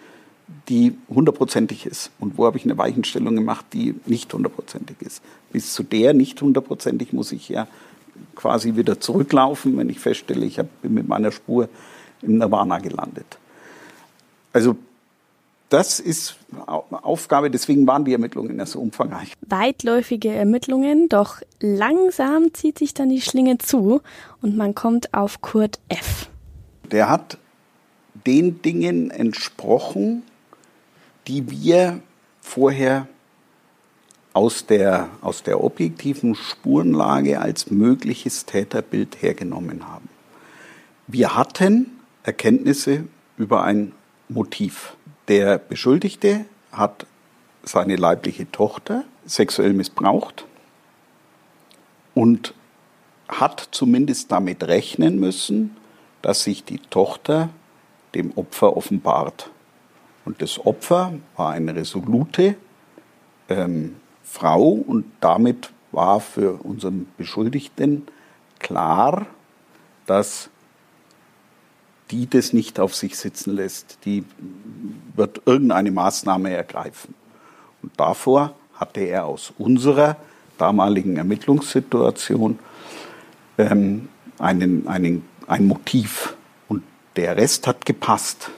[0.68, 5.22] die hundertprozentig ist und wo habe ich eine Weichenstellung gemacht, die nicht hundertprozentig ist.
[5.50, 7.66] Bis zu der nicht hundertprozentig muss ich ja
[8.34, 11.68] quasi wieder zurücklaufen, wenn ich feststelle, ich bin mit meiner Spur
[12.20, 13.38] im Nirvana gelandet.
[14.52, 14.76] Also
[15.72, 19.32] das ist Aufgabe, deswegen waren die Ermittlungen ja so umfangreich.
[19.40, 24.02] Weitläufige Ermittlungen, doch langsam zieht sich dann die Schlinge zu
[24.42, 26.28] und man kommt auf Kurt F.
[26.90, 27.38] Der hat
[28.26, 30.22] den Dingen entsprochen,
[31.26, 32.00] die wir
[32.40, 33.08] vorher
[34.34, 40.08] aus der, aus der objektiven Spurenlage als mögliches Täterbild hergenommen haben.
[41.06, 43.04] Wir hatten Erkenntnisse
[43.36, 43.92] über ein
[44.28, 44.96] Motiv.
[45.32, 47.06] Der Beschuldigte hat
[47.62, 50.44] seine leibliche Tochter sexuell missbraucht
[52.14, 52.52] und
[53.30, 55.74] hat zumindest damit rechnen müssen,
[56.20, 57.48] dass sich die Tochter
[58.14, 59.48] dem Opfer offenbart.
[60.26, 62.56] Und das Opfer war eine resolute
[63.48, 68.06] ähm, Frau und damit war für unseren Beschuldigten
[68.58, 69.24] klar,
[70.04, 70.50] dass
[72.12, 73.98] die das nicht auf sich sitzen lässt.
[74.04, 74.24] Die
[75.16, 77.14] wird irgendeine Maßnahme ergreifen.
[77.82, 80.16] Und davor hatte er aus unserer
[80.58, 82.58] damaligen Ermittlungssituation
[83.56, 86.36] ähm, einen, einen, ein Motiv.
[86.68, 86.82] Und
[87.16, 88.50] der Rest hat gepasst.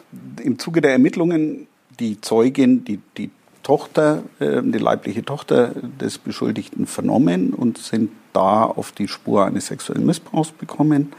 [0.43, 1.69] Im Zuge der Ermittlungen,
[2.01, 3.31] die Zeugin, die, die
[3.62, 5.69] Tochter, äh, die leibliche Tochter
[6.01, 11.12] des Beschuldigten vernommen und sind da auf die Spur eines sexuellen Missbrauchs bekommen,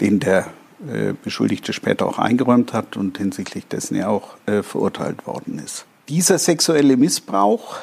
[0.00, 0.46] den der
[1.22, 5.84] Beschuldigte später auch eingeräumt hat und hinsichtlich dessen er auch äh, verurteilt worden ist.
[6.08, 7.76] Dieser sexuelle Missbrauch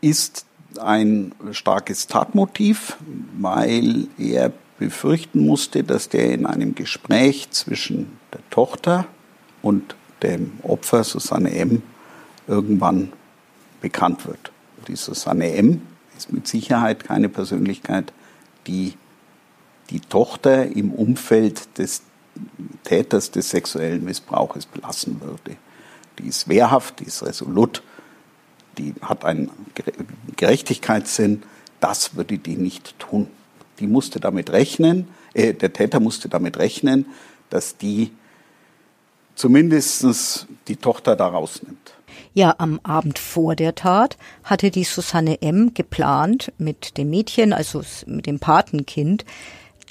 [0.00, 0.44] ist
[0.78, 2.96] ein starkes Tatmotiv,
[3.38, 9.06] weil er befürchten musste, dass der in einem Gespräch zwischen der Tochter
[9.62, 11.82] und dem Opfer Susanne M
[12.46, 13.12] irgendwann
[13.80, 14.52] bekannt wird.
[14.86, 15.82] Die Susanne M.
[16.16, 18.12] ist mit Sicherheit keine Persönlichkeit,
[18.66, 18.94] die
[19.90, 22.02] die Tochter im Umfeld des
[22.84, 25.56] Täters des sexuellen Missbrauches belassen würde.
[26.18, 27.82] Die ist wehrhaft, die ist resolut,
[28.76, 29.50] die hat einen
[30.36, 31.42] Gerechtigkeitssinn.
[31.80, 33.28] Das würde die nicht tun.
[33.80, 37.06] Die musste damit rechnen, äh, der Täter musste damit rechnen,
[37.50, 38.10] dass die
[39.36, 41.94] zumindest die Tochter da rausnimmt.
[42.34, 45.74] Ja, am Abend vor der Tat hatte die Susanne M.
[45.74, 49.24] geplant mit dem Mädchen, also mit dem Patenkind,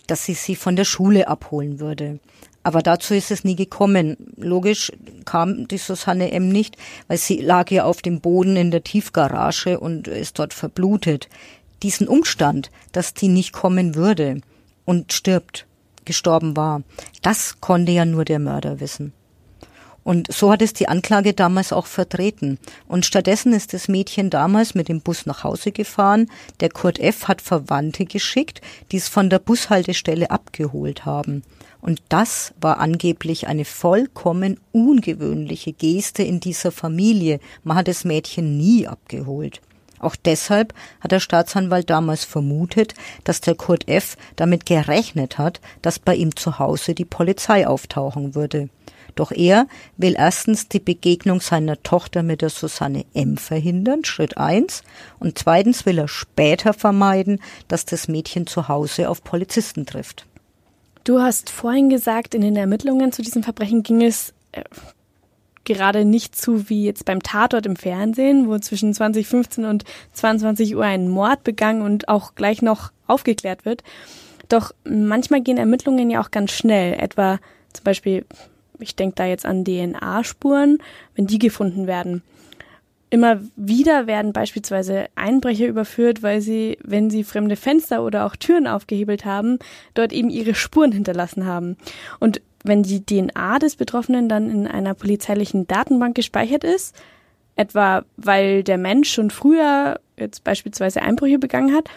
[0.07, 2.19] dass sie sie von der Schule abholen würde.
[2.63, 4.17] Aber dazu ist es nie gekommen.
[4.35, 4.91] Logisch
[5.23, 6.49] kam die Susanne M.
[6.49, 6.75] nicht,
[7.07, 11.29] weil sie lag ja auf dem Boden in der Tiefgarage und ist dort verblutet.
[11.81, 14.41] Diesen Umstand, dass die nicht kommen würde
[14.83, 15.65] und stirbt,
[16.03, 16.81] gestorben war,
[17.21, 19.13] das konnte ja nur der Mörder wissen.
[20.07, 22.59] Und so hat es die Anklage damals auch vertreten.
[22.87, 26.31] Und stattdessen ist das Mädchen damals mit dem Bus nach Hause gefahren.
[26.61, 27.27] Der Kurt F.
[27.27, 28.61] hat Verwandte geschickt,
[28.93, 31.43] die es von der Bushaltestelle abgeholt haben.
[31.81, 37.41] Und das war angeblich eine vollkommen ungewöhnliche Geste in dieser Familie.
[37.65, 39.59] Man hat das Mädchen nie abgeholt.
[39.99, 42.93] Auch deshalb hat der Staatsanwalt damals vermutet,
[43.25, 44.15] dass der Kurt F.
[44.37, 48.69] damit gerechnet hat, dass bei ihm zu Hause die Polizei auftauchen würde.
[49.17, 53.35] Doch er will erstens die Begegnung seiner Tochter mit der Susanne M.
[53.35, 54.83] verhindern, Schritt eins,
[55.19, 60.25] und zweitens will er später vermeiden, dass das Mädchen zu Hause auf Polizisten trifft.
[61.03, 64.63] Du hast vorhin gesagt, in den Ermittlungen zu diesem Verbrechen ging es äh,
[65.63, 70.83] gerade nicht zu wie jetzt beim Tatort im Fernsehen, wo zwischen 2015 und 22 Uhr
[70.83, 73.83] ein Mord begangen und auch gleich noch aufgeklärt wird.
[74.49, 77.39] Doch manchmal gehen Ermittlungen ja auch ganz schnell, etwa
[77.73, 78.25] zum Beispiel
[78.79, 80.79] ich denke da jetzt an DNA-Spuren,
[81.15, 82.21] wenn die gefunden werden.
[83.09, 88.67] Immer wieder werden beispielsweise Einbrecher überführt, weil sie, wenn sie fremde Fenster oder auch Türen
[88.67, 89.59] aufgehebelt haben,
[89.93, 91.77] dort eben ihre Spuren hinterlassen haben.
[92.19, 96.95] Und wenn die DNA des Betroffenen dann in einer polizeilichen Datenbank gespeichert ist,
[97.55, 101.89] etwa weil der Mensch schon früher jetzt beispielsweise Einbrüche begangen hat,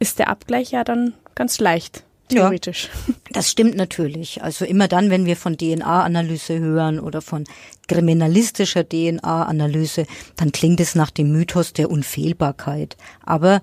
[0.00, 2.88] ist der Abgleich ja dann ganz leicht theoretisch.
[3.06, 4.42] Ja, das stimmt natürlich.
[4.42, 7.44] Also immer dann, wenn wir von DNA-Analyse hören oder von
[7.88, 12.96] kriminalistischer DNA-Analyse, dann klingt es nach dem Mythos der Unfehlbarkeit.
[13.24, 13.62] Aber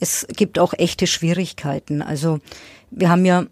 [0.00, 2.02] es gibt auch echte Schwierigkeiten.
[2.02, 2.40] Also
[2.90, 3.46] wir haben ja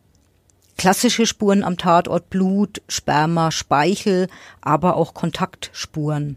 [0.77, 4.29] klassische Spuren am Tatort, Blut, Sperma, Speichel,
[4.61, 6.37] aber auch Kontaktspuren.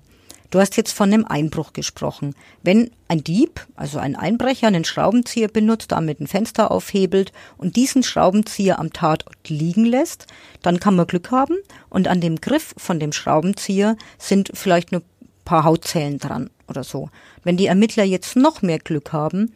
[0.49, 2.33] Du hast jetzt von einem Einbruch gesprochen.
[2.63, 8.01] Wenn ein Dieb, also ein Einbrecher, einen Schraubenzieher benutzt, damit ein Fenster aufhebelt und diesen
[8.01, 10.25] Schraubenzieher am Tatort liegen lässt,
[10.63, 11.57] dann kann man Glück haben
[11.89, 16.83] und an dem Griff von dem Schraubenzieher sind vielleicht nur ein paar Hautzellen dran oder
[16.83, 17.09] so.
[17.43, 19.53] Wenn die Ermittler jetzt noch mehr Glück haben,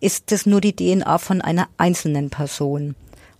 [0.00, 2.96] ist es nur die DNA von einer einzelnen Person.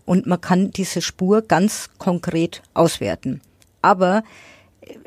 [0.07, 3.41] Und man kann diese Spur ganz konkret auswerten.
[3.83, 4.23] Aber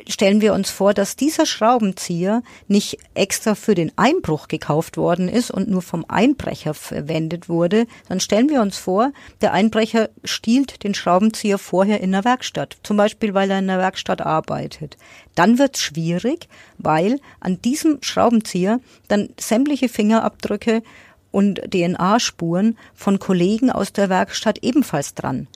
[0.07, 5.51] stellen wir uns vor, dass dieser Schraubenzieher nicht extra für den Einbruch gekauft worden ist
[5.51, 10.93] und nur vom Einbrecher verwendet wurde, dann stellen wir uns vor, der Einbrecher stiehlt den
[10.93, 14.97] Schraubenzieher vorher in der Werkstatt, zum Beispiel weil er in der Werkstatt arbeitet.
[15.35, 20.83] Dann wird es schwierig, weil an diesem Schraubenzieher dann sämtliche Fingerabdrücke
[21.31, 25.47] und DNA-Spuren von Kollegen aus der Werkstatt ebenfalls dran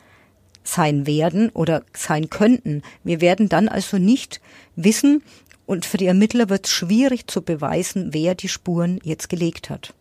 [0.68, 2.82] sein werden oder sein könnten.
[3.04, 4.42] Wir werden dann also nicht
[4.76, 5.24] wissen,
[5.66, 9.94] und für die Ermittler wird es schwierig zu beweisen, wer die Spuren jetzt gelegt hat.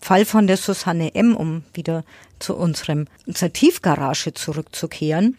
[0.00, 2.04] Fall von der Susanne M., um wieder
[2.40, 5.38] zu unserem, unserer Tiefgarage zurückzukehren,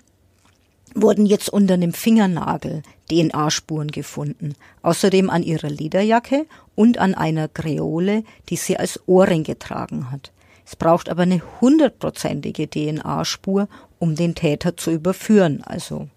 [0.95, 4.55] wurden jetzt unter einem Fingernagel DNA-Spuren gefunden.
[4.81, 6.45] Außerdem an ihrer Lederjacke
[6.75, 10.31] und an einer Kreole, die sie als Ohrring getragen hat.
[10.69, 16.09] Es braucht aber eine hundertprozentige DNA-Spur, um den Täter zu überführen, also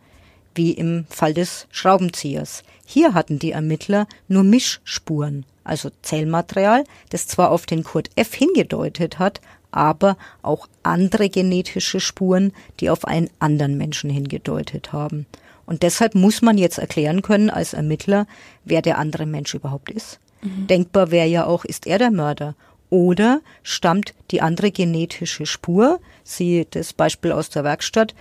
[0.55, 2.63] wie im Fall des Schraubenziehers.
[2.85, 8.35] Hier hatten die Ermittler nur Mischspuren, also Zellmaterial, das zwar auf den Kurt F.
[8.35, 15.25] hingedeutet hat, aber auch andere genetische Spuren, die auf einen anderen Menschen hingedeutet haben.
[15.65, 18.27] Und deshalb muss man jetzt erklären können als Ermittler,
[18.67, 20.21] wer der andere Mensch überhaupt ist.
[20.43, 20.67] Mhm.
[20.67, 22.55] Denkbar wäre ja auch, ist er der Mörder?
[22.93, 28.15] Oder stammt die andere genetische Spur, siehe das Beispiel aus der Werkstatt,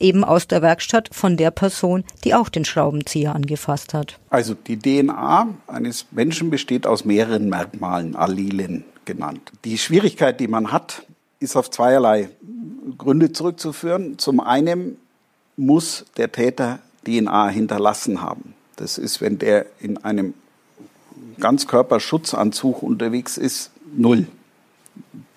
[0.00, 4.18] eben aus der Werkstatt von der Person, die auch den Schraubenzieher angefasst hat.
[4.30, 9.52] Also die DNA eines Menschen besteht aus mehreren Merkmalen, Allelen genannt.
[9.66, 11.04] Die Schwierigkeit, die man hat,
[11.38, 12.30] ist auf zweierlei
[12.96, 14.16] Gründe zurückzuführen.
[14.16, 14.96] Zum einen
[15.58, 18.54] muss der Täter DNA hinterlassen haben.
[18.76, 20.32] Das ist, wenn der in einem
[21.38, 24.26] Ganzkörperschutzanzug unterwegs ist, null.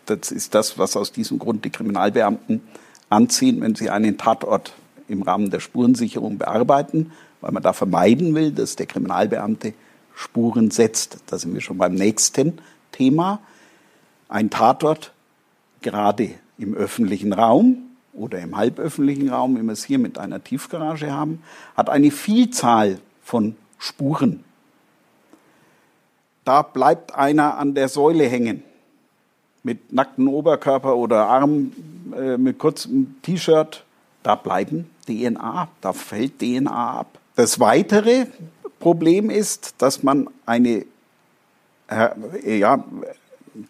[0.06, 2.62] Das ist das, was aus diesem Grund die Kriminalbeamten
[3.10, 4.74] anziehen, wenn Sie einen Tatort
[5.08, 9.74] im Rahmen der Spurensicherung bearbeiten, weil man da vermeiden will, dass der Kriminalbeamte
[10.16, 11.18] Spuren setzt.
[11.28, 12.60] Da sind wir schon beim nächsten
[12.91, 13.39] Thema.
[14.30, 15.12] Ein Tatort,
[15.82, 17.78] gerade im öffentlichen Raum
[18.14, 21.43] oder im halböffentlichen Raum, wie wir es hier mit einer Tiefgarage haben,
[21.76, 24.45] hat eine Vielzahl von Spuren.
[26.46, 28.64] Da bleibt einer an der Säule hängen
[29.64, 31.72] mit nacktem Oberkörper oder Arm,
[32.16, 33.84] äh, mit kurzem T-Shirt.
[34.22, 37.20] Da bleiben DNA, da fällt DNA ab.
[37.36, 38.28] Das weitere
[38.80, 40.86] Problem ist, dass man eine
[41.88, 42.84] äh, ja,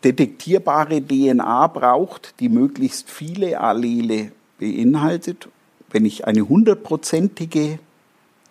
[0.04, 5.48] detektierbare DNA braucht, die möglichst viele Allele beinhaltet.
[5.90, 7.80] Wenn ich eine hundertprozentige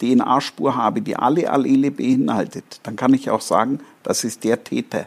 [0.01, 5.07] DNA-Spur habe, die alle Allele beinhaltet, dann kann ich auch sagen, das ist der Täter.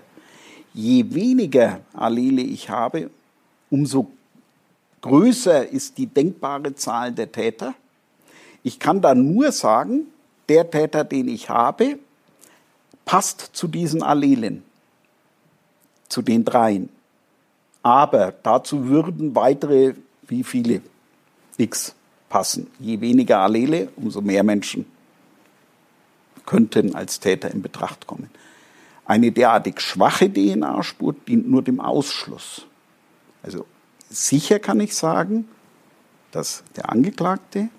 [0.74, 3.10] Je weniger Allele ich habe,
[3.70, 4.12] umso
[5.02, 7.74] größer ist die denkbare Zahl der Täter.
[8.64, 10.08] Ich kann dann nur sagen,
[10.50, 11.98] der Täter, den ich habe,
[13.06, 14.64] passt zu diesen Allelen,
[16.10, 16.90] zu den dreien.
[17.84, 19.94] Aber dazu würden weitere,
[20.28, 20.82] wie viele,
[21.58, 21.96] x
[22.30, 22.68] passen.
[22.80, 24.86] Je weniger Allele, umso mehr Menschen
[26.46, 28.30] könnten als Täter in Betracht kommen.
[29.08, 32.66] Eine derartig schwache DNA-Spur dient nur dem Ausschluss.
[33.42, 33.66] Also
[34.10, 35.48] sicher kann ich sagen,
[36.32, 37.70] dass der Angeklagte,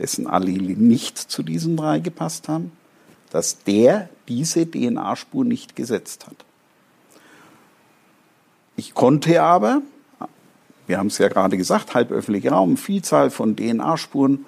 [0.00, 2.72] dessen Allele nicht zu diesen drei gepasst haben,
[3.30, 6.36] dass der diese DNA-Spur nicht gesetzt hat.
[8.74, 9.82] Ich konnte aber,
[10.88, 14.46] wir haben es ja gerade gesagt, halböffentlicher Raum, Vielzahl von DNA-Spuren,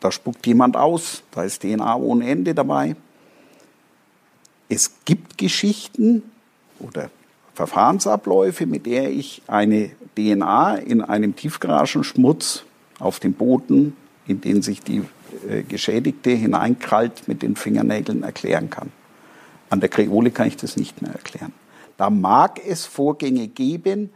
[0.00, 2.96] da spuckt jemand aus, da ist DNA ohne Ende dabei.
[4.68, 6.22] Es gibt Geschichten
[6.78, 7.10] oder
[7.54, 12.64] Verfahrensabläufe, mit der ich eine DNA in einem Tiefgaragenschmutz
[12.98, 13.96] auf dem Boden,
[14.26, 15.02] in den sich die
[15.48, 18.92] äh, Geschädigte hineinkrallt, mit den Fingernägeln erklären kann.
[19.70, 21.52] An der Kreole kann ich das nicht mehr erklären.
[21.96, 24.10] Da mag es Vorgänge geben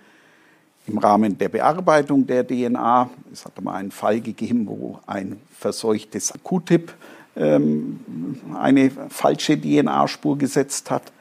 [0.86, 3.11] im Rahmen der Bearbeitung der DNA.
[3.32, 6.92] Es hat mal einen Fall gegeben, wo ein verseuchtes Q-Tip
[7.35, 11.12] eine falsche DNA-Spur gesetzt hat.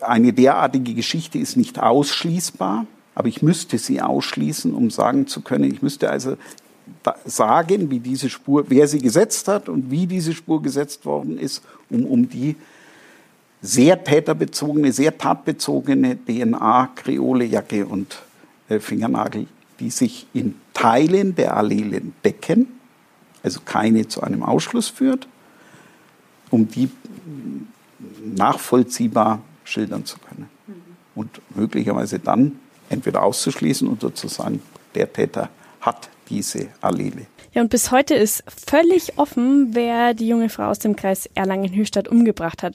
[0.00, 5.72] Eine derartige Geschichte ist nicht ausschließbar, aber ich müsste sie ausschließen, um sagen zu können,
[5.72, 6.36] ich müsste also
[7.24, 11.62] sagen, wie diese Spur, wer sie gesetzt hat und wie diese Spur gesetzt worden ist,
[11.90, 12.56] um, um die
[13.62, 18.22] sehr täterbezogene, sehr tatbezogene DNA, Kreole, Jacke und
[18.68, 19.46] äh, Fingernagel,
[19.80, 22.75] die sich in Teilen der Allelen decken,
[23.46, 25.28] also keine zu einem Ausschluss führt,
[26.50, 26.90] um die
[28.24, 30.48] nachvollziehbar schildern zu können.
[31.14, 32.58] Und möglicherweise dann
[32.90, 34.60] entweder auszuschließen und sozusagen
[34.96, 35.48] der Täter
[35.80, 37.26] hat diese Allele.
[37.54, 42.08] Ja, und bis heute ist völlig offen, wer die junge Frau aus dem Kreis Erlangen-Höchstadt
[42.08, 42.74] umgebracht hat.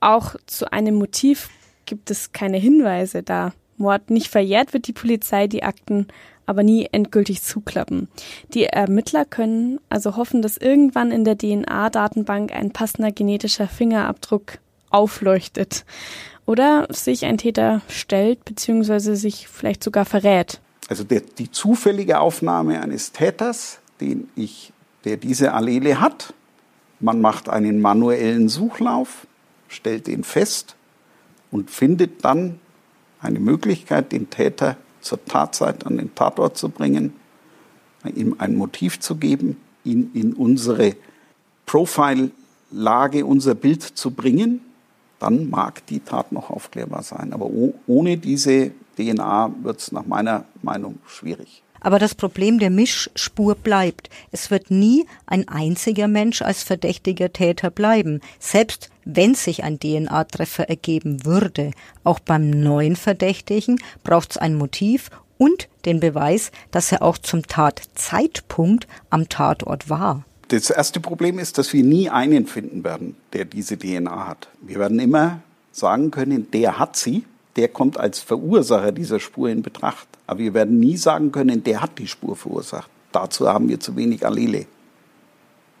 [0.00, 1.50] Auch zu einem Motiv
[1.84, 6.06] gibt es keine Hinweise, da Mord nicht verjährt wird die Polizei die Akten
[6.46, 8.08] aber nie endgültig zuklappen.
[8.54, 14.58] Die Ermittler können also hoffen, dass irgendwann in der DNA-Datenbank ein passender genetischer Fingerabdruck
[14.90, 15.84] aufleuchtet
[16.46, 19.14] oder sich ein Täter stellt bzw.
[19.14, 20.60] sich vielleicht sogar verrät.
[20.88, 24.72] Also der, die zufällige Aufnahme eines Täters, den ich,
[25.04, 26.32] der diese Allele hat,
[27.00, 29.26] man macht einen manuellen Suchlauf,
[29.68, 30.76] stellt ihn fest
[31.50, 32.60] und findet dann
[33.20, 34.76] eine Möglichkeit, den Täter
[35.06, 37.14] zur Tatzeit an den Tatort zu bringen,
[38.14, 40.96] ihm ein Motiv zu geben, ihn in unsere
[41.64, 44.60] Profile-Lage, unser Bild zu bringen,
[45.18, 47.32] dann mag die Tat noch aufklärbar sein.
[47.32, 47.48] Aber
[47.86, 51.62] ohne diese DNA wird es nach meiner Meinung schwierig.
[51.80, 54.10] Aber das Problem der Mischspur bleibt.
[54.32, 58.20] Es wird nie ein einziger Mensch als verdächtiger Täter bleiben.
[58.38, 61.70] Selbst wenn sich ein DNA-Treffer ergeben würde.
[62.04, 67.46] Auch beim neuen Verdächtigen braucht es ein Motiv und den Beweis, dass er auch zum
[67.46, 70.24] Tatzeitpunkt am Tatort war.
[70.48, 74.48] Das erste Problem ist, dass wir nie einen finden werden, der diese DNA hat.
[74.60, 75.40] Wir werden immer
[75.72, 77.24] sagen können, der hat sie,
[77.56, 80.08] der kommt als Verursacher dieser Spur in Betracht.
[80.26, 82.90] Aber wir werden nie sagen können, der hat die Spur verursacht.
[83.12, 84.66] Dazu haben wir zu wenig Allele.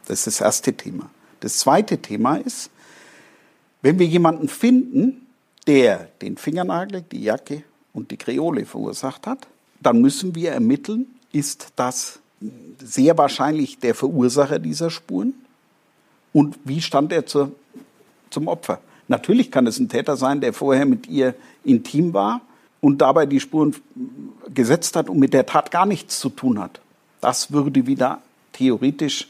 [0.06, 1.10] Das ist das erste Thema.
[1.40, 2.70] Das zweite Thema ist,
[3.82, 5.26] wenn wir jemanden finden,
[5.66, 7.62] der den Fingernagel, die Jacke
[7.92, 9.46] und die Kreole verursacht hat,
[9.80, 12.20] dann müssen wir ermitteln, ist das
[12.78, 15.34] sehr wahrscheinlich der Verursacher dieser Spuren
[16.32, 17.52] und wie stand er zu,
[18.30, 18.80] zum Opfer.
[19.08, 21.34] Natürlich kann es ein Täter sein, der vorher mit ihr
[21.64, 22.40] intim war
[22.80, 23.74] und dabei die Spuren
[24.52, 26.80] gesetzt hat und mit der Tat gar nichts zu tun hat.
[27.20, 28.20] Das würde wieder
[28.52, 29.28] theoretisch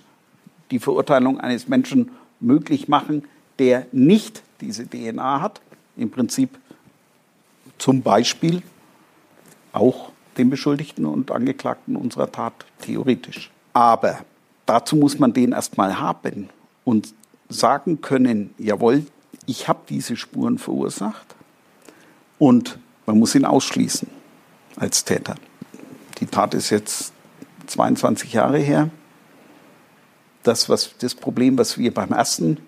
[0.71, 2.11] die Verurteilung eines Menschen
[2.41, 3.25] möglich machen,
[3.59, 5.61] der nicht diese DNA hat.
[5.97, 6.51] Im Prinzip
[7.79, 8.63] zum Beispiel
[9.73, 13.51] auch den Beschuldigten und Angeklagten unserer Tat theoretisch.
[13.73, 14.19] Aber
[14.67, 16.49] dazu muss man den erstmal haben
[16.85, 17.15] und
[17.49, 19.07] sagen können, jawohl,
[19.47, 21.35] ich habe diese Spuren verursacht
[22.39, 24.09] und man muss ihn ausschließen
[24.77, 25.37] als Täter.
[26.19, 27.13] Die Tat ist jetzt
[27.67, 28.91] 22 Jahre her.
[30.43, 32.59] Das, was, das Problem, was wir beim ersten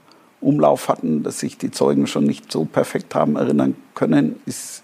[0.40, 4.82] Umlauf hatten, dass sich die Zeugen schon nicht so perfekt haben erinnern können, ist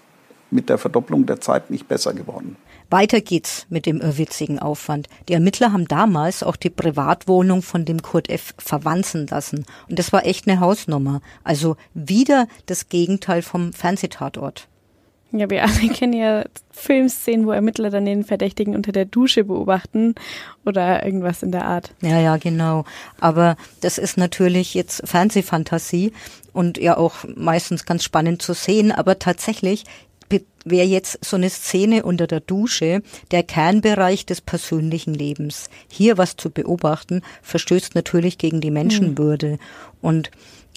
[0.51, 2.57] mit der Verdopplung der Zeit nicht besser geworden.
[2.89, 5.07] Weiter geht's mit dem irrwitzigen Aufwand.
[5.27, 8.53] Die Ermittler haben damals auch die Privatwohnung von dem Kurt F.
[8.57, 9.65] verwanzen lassen.
[9.89, 11.21] Und das war echt eine Hausnummer.
[11.43, 14.67] Also wieder das Gegenteil vom Fernsehtatort.
[15.31, 20.15] Ja, wir alle kennen ja Filmszenen, wo Ermittler dann den Verdächtigen unter der Dusche beobachten
[20.65, 21.93] oder irgendwas in der Art.
[22.01, 22.85] Ja, ja, genau.
[23.19, 26.13] Aber das ist natürlich jetzt Fernsehfantasie
[26.53, 28.91] und ja auch meistens ganz spannend zu sehen.
[28.91, 29.83] Aber tatsächlich
[30.65, 35.69] wäre jetzt so eine Szene unter der Dusche der Kernbereich des persönlichen Lebens.
[35.89, 39.59] Hier was zu beobachten, verstößt natürlich gegen die Menschenwürde.
[40.01, 40.31] Und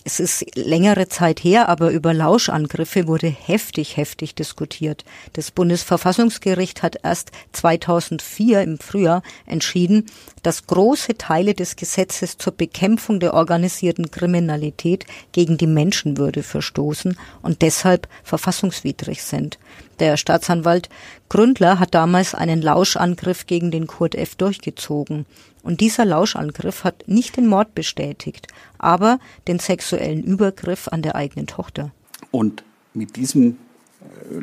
[0.04, 5.04] es ist längere Zeit her, aber über Lauschangriffe wurde heftig, heftig diskutiert.
[5.34, 10.06] Das Bundesverfassungsgericht hat erst 2004 im Frühjahr entschieden,
[10.42, 17.62] dass große Teile des Gesetzes zur Bekämpfung der organisierten Kriminalität gegen die Menschenwürde verstoßen und
[17.62, 19.58] deshalb verfassungswidrig sind.
[19.98, 20.88] Der Staatsanwalt
[21.28, 24.36] Gründler hat damals einen Lauschangriff gegen den Kurt F.
[24.36, 25.26] durchgezogen.
[25.62, 28.48] Und dieser Lauschangriff hat nicht den Mord bestätigt,
[28.78, 31.92] aber den sexuellen Übergriff an der eigenen Tochter.
[32.30, 33.54] Und mit diesem äh,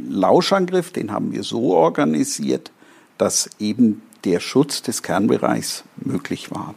[0.09, 2.72] Lauschangriff, den haben wir so organisiert,
[3.18, 6.76] dass eben der Schutz des Kernbereichs möglich war.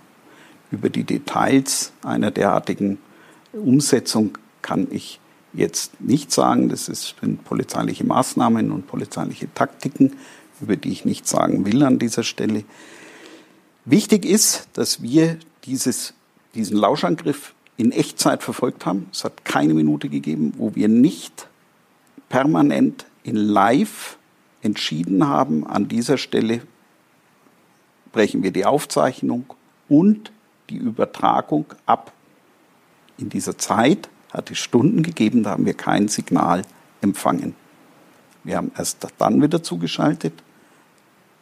[0.70, 2.99] Über die Details einer derartigen
[3.53, 5.18] Umsetzung kann ich
[5.55, 6.68] jetzt nicht sagen.
[6.68, 10.16] Das sind polizeiliche Maßnahmen und polizeiliche Taktiken,
[10.61, 12.64] über die ich nichts sagen will an dieser Stelle.
[13.91, 16.12] Wichtig ist, dass wir dieses,
[16.55, 19.09] diesen Lauschangriff in Echtzeit verfolgt haben.
[19.12, 21.49] Es hat keine Minute gegeben, wo wir nicht
[22.28, 24.18] permanent in Live
[24.61, 26.61] entschieden haben, an dieser Stelle
[28.12, 29.47] brechen wir die Aufzeichnung
[29.89, 30.32] und
[30.68, 32.12] die Übertragung ab.
[33.16, 36.61] In dieser Zeit hat es Stunden gegeben, da haben wir kein Signal
[37.01, 37.55] empfangen.
[38.45, 40.34] Wir haben erst dann wieder zugeschaltet,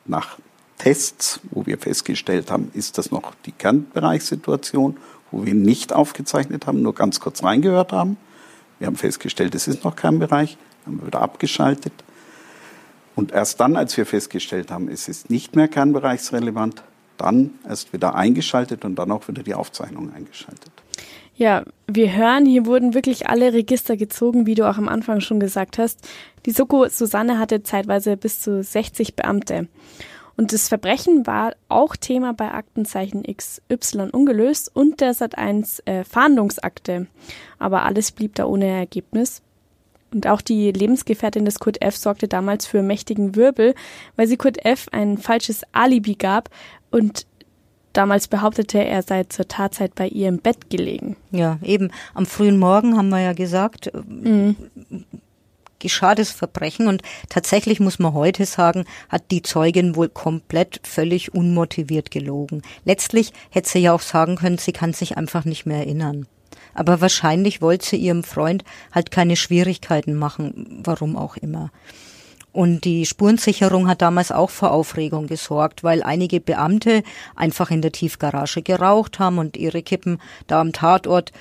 [0.04, 0.38] nach
[0.78, 4.96] Tests, wo wir festgestellt haben, ist das noch die Kernbereichssituation,
[5.30, 8.16] wo wir nicht aufgezeichnet haben, nur ganz kurz reingehört haben.
[8.78, 11.92] Wir haben festgestellt, es ist noch Kernbereich, haben wir wieder abgeschaltet.
[13.14, 16.82] Und erst dann, als wir festgestellt haben, es ist nicht mehr kernbereichsrelevant,
[17.16, 20.70] dann erst wieder eingeschaltet und dann auch wieder die Aufzeichnung eingeschaltet.
[21.34, 25.40] Ja, wir hören, hier wurden wirklich alle Register gezogen, wie du auch am Anfang schon
[25.40, 26.06] gesagt hast.
[26.44, 29.68] Die Soko Susanne hatte zeitweise bis zu 60 Beamte.
[30.36, 37.06] Und das Verbrechen war auch Thema bei Aktenzeichen XY ungelöst und der Sat1 äh, Fahndungsakte.
[37.58, 39.42] Aber alles blieb da ohne Ergebnis.
[40.12, 41.96] Und auch die Lebensgefährtin des Kurt F.
[41.96, 43.74] sorgte damals für mächtigen Wirbel,
[44.16, 44.88] weil sie Kurt F.
[44.92, 46.50] ein falsches Alibi gab
[46.90, 47.26] und
[47.92, 51.16] damals behauptete, er sei zur Tatzeit bei ihr im Bett gelegen.
[51.30, 51.90] Ja, eben.
[52.12, 54.54] Am frühen Morgen haben wir ja gesagt, mhm
[55.78, 61.34] geschah das Verbrechen und tatsächlich muss man heute sagen, hat die Zeugin wohl komplett völlig
[61.34, 62.62] unmotiviert gelogen.
[62.84, 66.26] Letztlich hätte sie ja auch sagen können, sie kann sich einfach nicht mehr erinnern.
[66.74, 71.70] Aber wahrscheinlich wollte sie ihrem Freund halt keine Schwierigkeiten machen, warum auch immer.
[72.56, 77.02] Und die Spurensicherung hat damals auch vor Aufregung gesorgt, weil einige Beamte
[77.34, 81.32] einfach in der Tiefgarage geraucht haben und ihre Kippen da am Tatort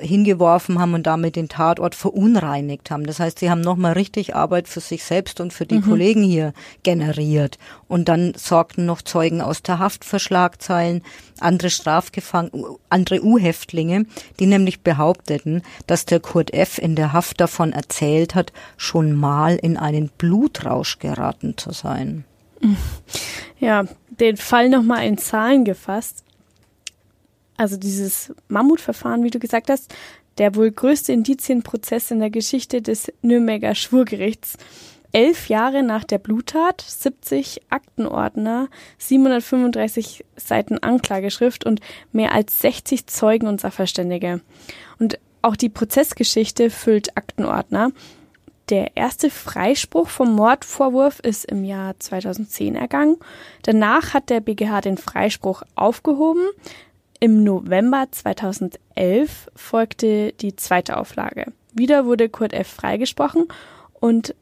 [0.00, 3.04] hingeworfen haben und damit den Tatort verunreinigt haben.
[3.04, 5.82] Das heißt, sie haben nochmal richtig Arbeit für sich selbst und für die mhm.
[5.82, 7.58] Kollegen hier generiert.
[7.88, 11.02] Und dann sorgten noch Zeugen aus der Haft für Schlagzeilen,
[11.40, 14.06] andere Strafgefangene, andere U-Häftlinge,
[14.40, 16.78] die nämlich behaupteten, dass der Kurt F.
[16.78, 22.24] in der Haft davon erzählt hat, schon mal in einen Blutrausch geraten zu sein.
[23.60, 26.24] Ja, den Fall nochmal in Zahlen gefasst
[27.56, 29.94] also dieses Mammutverfahren, wie du gesagt hast,
[30.38, 34.56] der wohl größte Indizienprozess in der Geschichte des Nürnberger Schwurgerichts.
[35.12, 41.80] Elf Jahre nach der Bluttat, 70 Aktenordner, 735 Seiten Anklageschrift und
[42.10, 44.40] mehr als 60 Zeugen und Sachverständige.
[44.98, 47.92] Und auch die Prozessgeschichte füllt Aktenordner.
[48.70, 53.18] Der erste Freispruch vom Mordvorwurf ist im Jahr 2010 ergangen.
[53.62, 56.42] Danach hat der BGH den Freispruch aufgehoben.
[57.24, 61.54] Im November 2011 folgte die zweite Auflage.
[61.72, 62.68] Wieder wurde Kurt F.
[62.68, 63.48] freigesprochen
[63.94, 64.34] und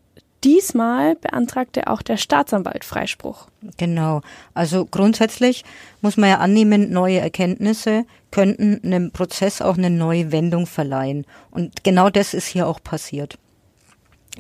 [0.43, 3.47] diesmal beantragte auch der Staatsanwalt Freispruch.
[3.76, 4.20] Genau.
[4.53, 5.64] Also grundsätzlich
[6.01, 11.24] muss man ja annehmen, neue Erkenntnisse könnten einem Prozess auch eine neue Wendung verleihen.
[11.53, 13.39] Und genau das ist hier auch passiert.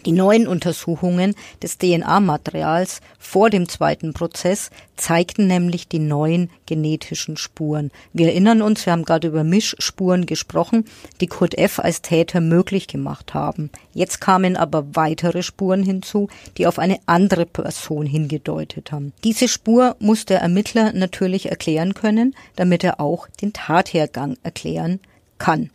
[0.04, 7.92] Die neuen Untersuchungen des DNA-Materials vor dem zweiten Prozess zeigten nämlich die neuen genetischen Spuren.
[8.12, 10.86] Wir erinnern uns, wir haben gerade über Mischspuren gesprochen,
[11.20, 11.78] die Kurt F.
[11.78, 13.70] als Täter möglich gemacht haben.
[13.94, 16.28] Jetzt kamen aber weitere Spuren hinzu,
[16.58, 19.12] die auf eine andere Person hingedeutet haben.
[19.22, 24.98] Diese Spur muss der Ermittler natürlich erklären können, damit er auch den Tathergang erklären
[25.38, 25.70] kann.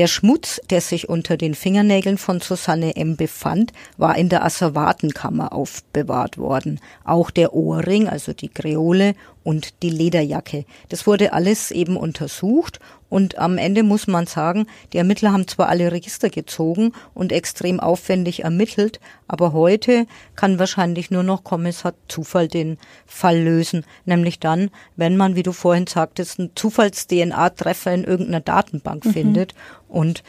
[0.00, 3.16] Der Schmutz, der sich unter den Fingernägeln von Susanne M.
[3.16, 6.80] befand, war in der Asservatenkammer aufbewahrt worden.
[7.04, 10.64] Auch der Ohrring, also die Kreole und die Lederjacke.
[10.88, 12.78] Das wurde alles eben untersucht
[13.08, 17.80] und am Ende muss man sagen, die Ermittler haben zwar alle Register gezogen und extrem
[17.80, 24.70] aufwendig ermittelt, aber heute kann wahrscheinlich nur noch Kommissar Zufall den Fall lösen, nämlich dann,
[24.96, 29.12] wenn man, wie du vorhin sagtest, einen Zufalls-DNA-Treffer in irgendeiner Datenbank mhm.
[29.12, 29.54] findet
[29.88, 30.22] und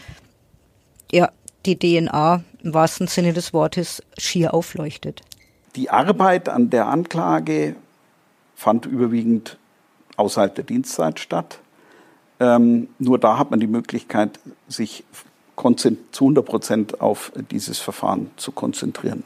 [1.12, 1.30] ja,
[1.66, 5.22] die DNA im wahrsten Sinne des Wortes schier aufleuchtet.
[5.76, 7.76] Die Arbeit an der Anklage
[8.62, 9.58] fand überwiegend
[10.18, 11.58] außerhalb der Dienstzeit statt.
[12.40, 15.04] Ähm, nur da hat man die Möglichkeit, sich
[16.12, 19.24] zu 100 Prozent auf dieses Verfahren zu konzentrieren.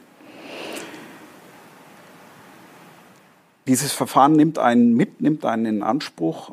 [3.66, 6.52] Dieses Verfahren nimmt einen mit, nimmt einen in Anspruch.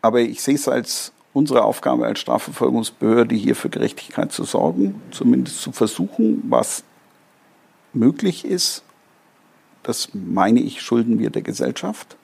[0.00, 5.60] Aber ich sehe es als unsere Aufgabe als Strafverfolgungsbehörde, hier für Gerechtigkeit zu sorgen, zumindest
[5.60, 6.84] zu versuchen, was
[7.92, 8.82] möglich ist
[9.82, 12.16] das meine ich, schulden wir der Gesellschaft.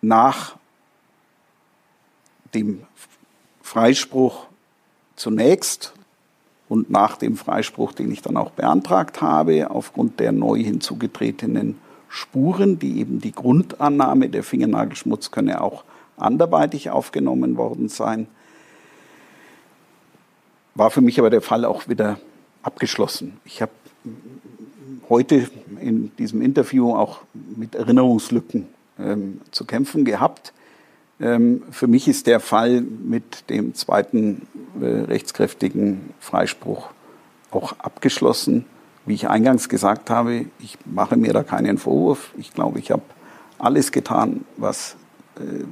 [0.00, 0.56] Nach
[2.54, 2.84] dem
[3.62, 4.46] Freispruch
[5.16, 5.92] zunächst
[6.68, 11.78] und nach dem Freispruch, den ich dann auch beantragt habe, aufgrund der neu hinzugetretenen
[12.08, 15.84] Spuren, die eben die Grundannahme, der Fingernagelschmutz könne auch
[16.16, 18.26] anderweitig aufgenommen worden sein,
[20.74, 22.18] war für mich aber der Fall auch wieder
[22.62, 23.40] abgeschlossen.
[23.44, 23.72] Ich habe
[25.08, 25.48] heute
[25.80, 27.20] in diesem Interview auch
[27.56, 28.66] mit Erinnerungslücken
[28.98, 30.52] ähm, zu kämpfen gehabt.
[31.20, 34.46] Ähm, für mich ist der Fall mit dem zweiten
[34.80, 36.90] äh, rechtskräftigen Freispruch
[37.50, 38.64] auch abgeschlossen.
[39.06, 42.32] Wie ich eingangs gesagt habe, ich mache mir da keinen Vorwurf.
[42.36, 43.02] Ich glaube, ich habe
[43.58, 44.96] alles getan, was
[45.36, 45.64] äh,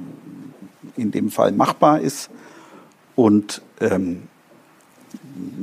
[0.99, 2.29] in dem Fall machbar ist.
[3.15, 4.23] Und ähm,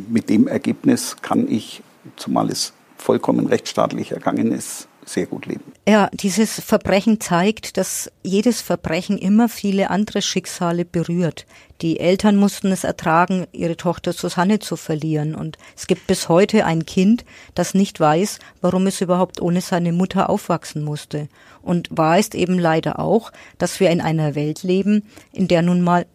[0.09, 1.83] mit dem Ergebnis kann ich,
[2.17, 5.73] zumal es vollkommen rechtsstaatlich ergangen ist, sehr gut leben.
[5.87, 11.47] Ja, dieses Verbrechen zeigt, dass jedes Verbrechen immer viele andere Schicksale berührt.
[11.83, 15.35] Die Eltern mussten es ertragen, ihre Tochter Susanne zu verlieren.
[15.35, 17.25] Und es gibt bis heute ein Kind,
[17.55, 21.29] das nicht weiß, warum es überhaupt ohne seine Mutter aufwachsen musste.
[21.63, 25.03] Und wahr ist eben leider auch, dass wir in einer Welt leben,
[25.33, 26.07] in der nun mal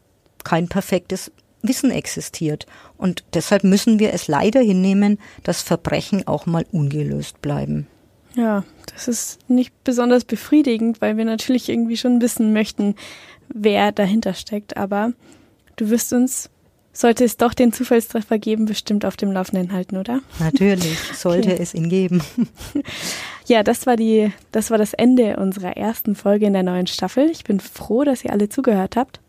[0.43, 1.31] kein perfektes
[1.61, 2.65] Wissen existiert.
[2.97, 7.87] Und deshalb müssen wir es leider hinnehmen, dass Verbrechen auch mal ungelöst bleiben.
[8.35, 12.95] Ja, das ist nicht besonders befriedigend, weil wir natürlich irgendwie schon wissen möchten,
[13.49, 14.77] wer dahinter steckt.
[14.77, 15.13] Aber
[15.75, 16.49] du wirst uns,
[16.93, 20.21] sollte es doch den Zufallstreffer geben, bestimmt auf dem Laufenden halten, oder?
[20.39, 21.61] Natürlich, sollte okay.
[21.61, 22.21] es ihn geben.
[23.45, 27.29] Ja, das war die, das war das Ende unserer ersten Folge in der neuen Staffel.
[27.31, 29.19] Ich bin froh, dass ihr alle zugehört habt.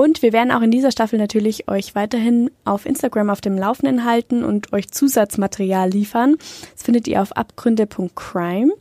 [0.00, 4.06] Und wir werden auch in dieser Staffel natürlich euch weiterhin auf Instagram auf dem Laufenden
[4.06, 6.36] halten und euch Zusatzmaterial liefern.
[6.72, 8.72] Das findet ihr auf abgründe.crime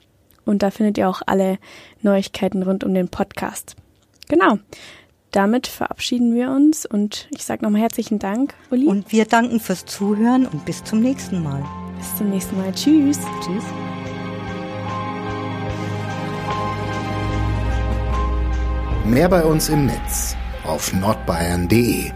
[0.46, 1.58] und da findet ihr auch alle
[2.02, 3.76] Neuigkeiten rund um den Podcast.
[4.30, 4.60] Genau.
[5.32, 8.86] Damit verabschieden wir uns und ich sage nochmal herzlichen Dank, Uli.
[8.86, 11.66] Und wir danken fürs Zuhören und bis zum nächsten Mal.
[11.98, 12.72] Bis zum nächsten Mal.
[12.72, 13.20] Tschüss.
[13.42, 13.66] Tschüss.
[19.04, 22.12] Mehr bei uns im Netz auf nordbayern.de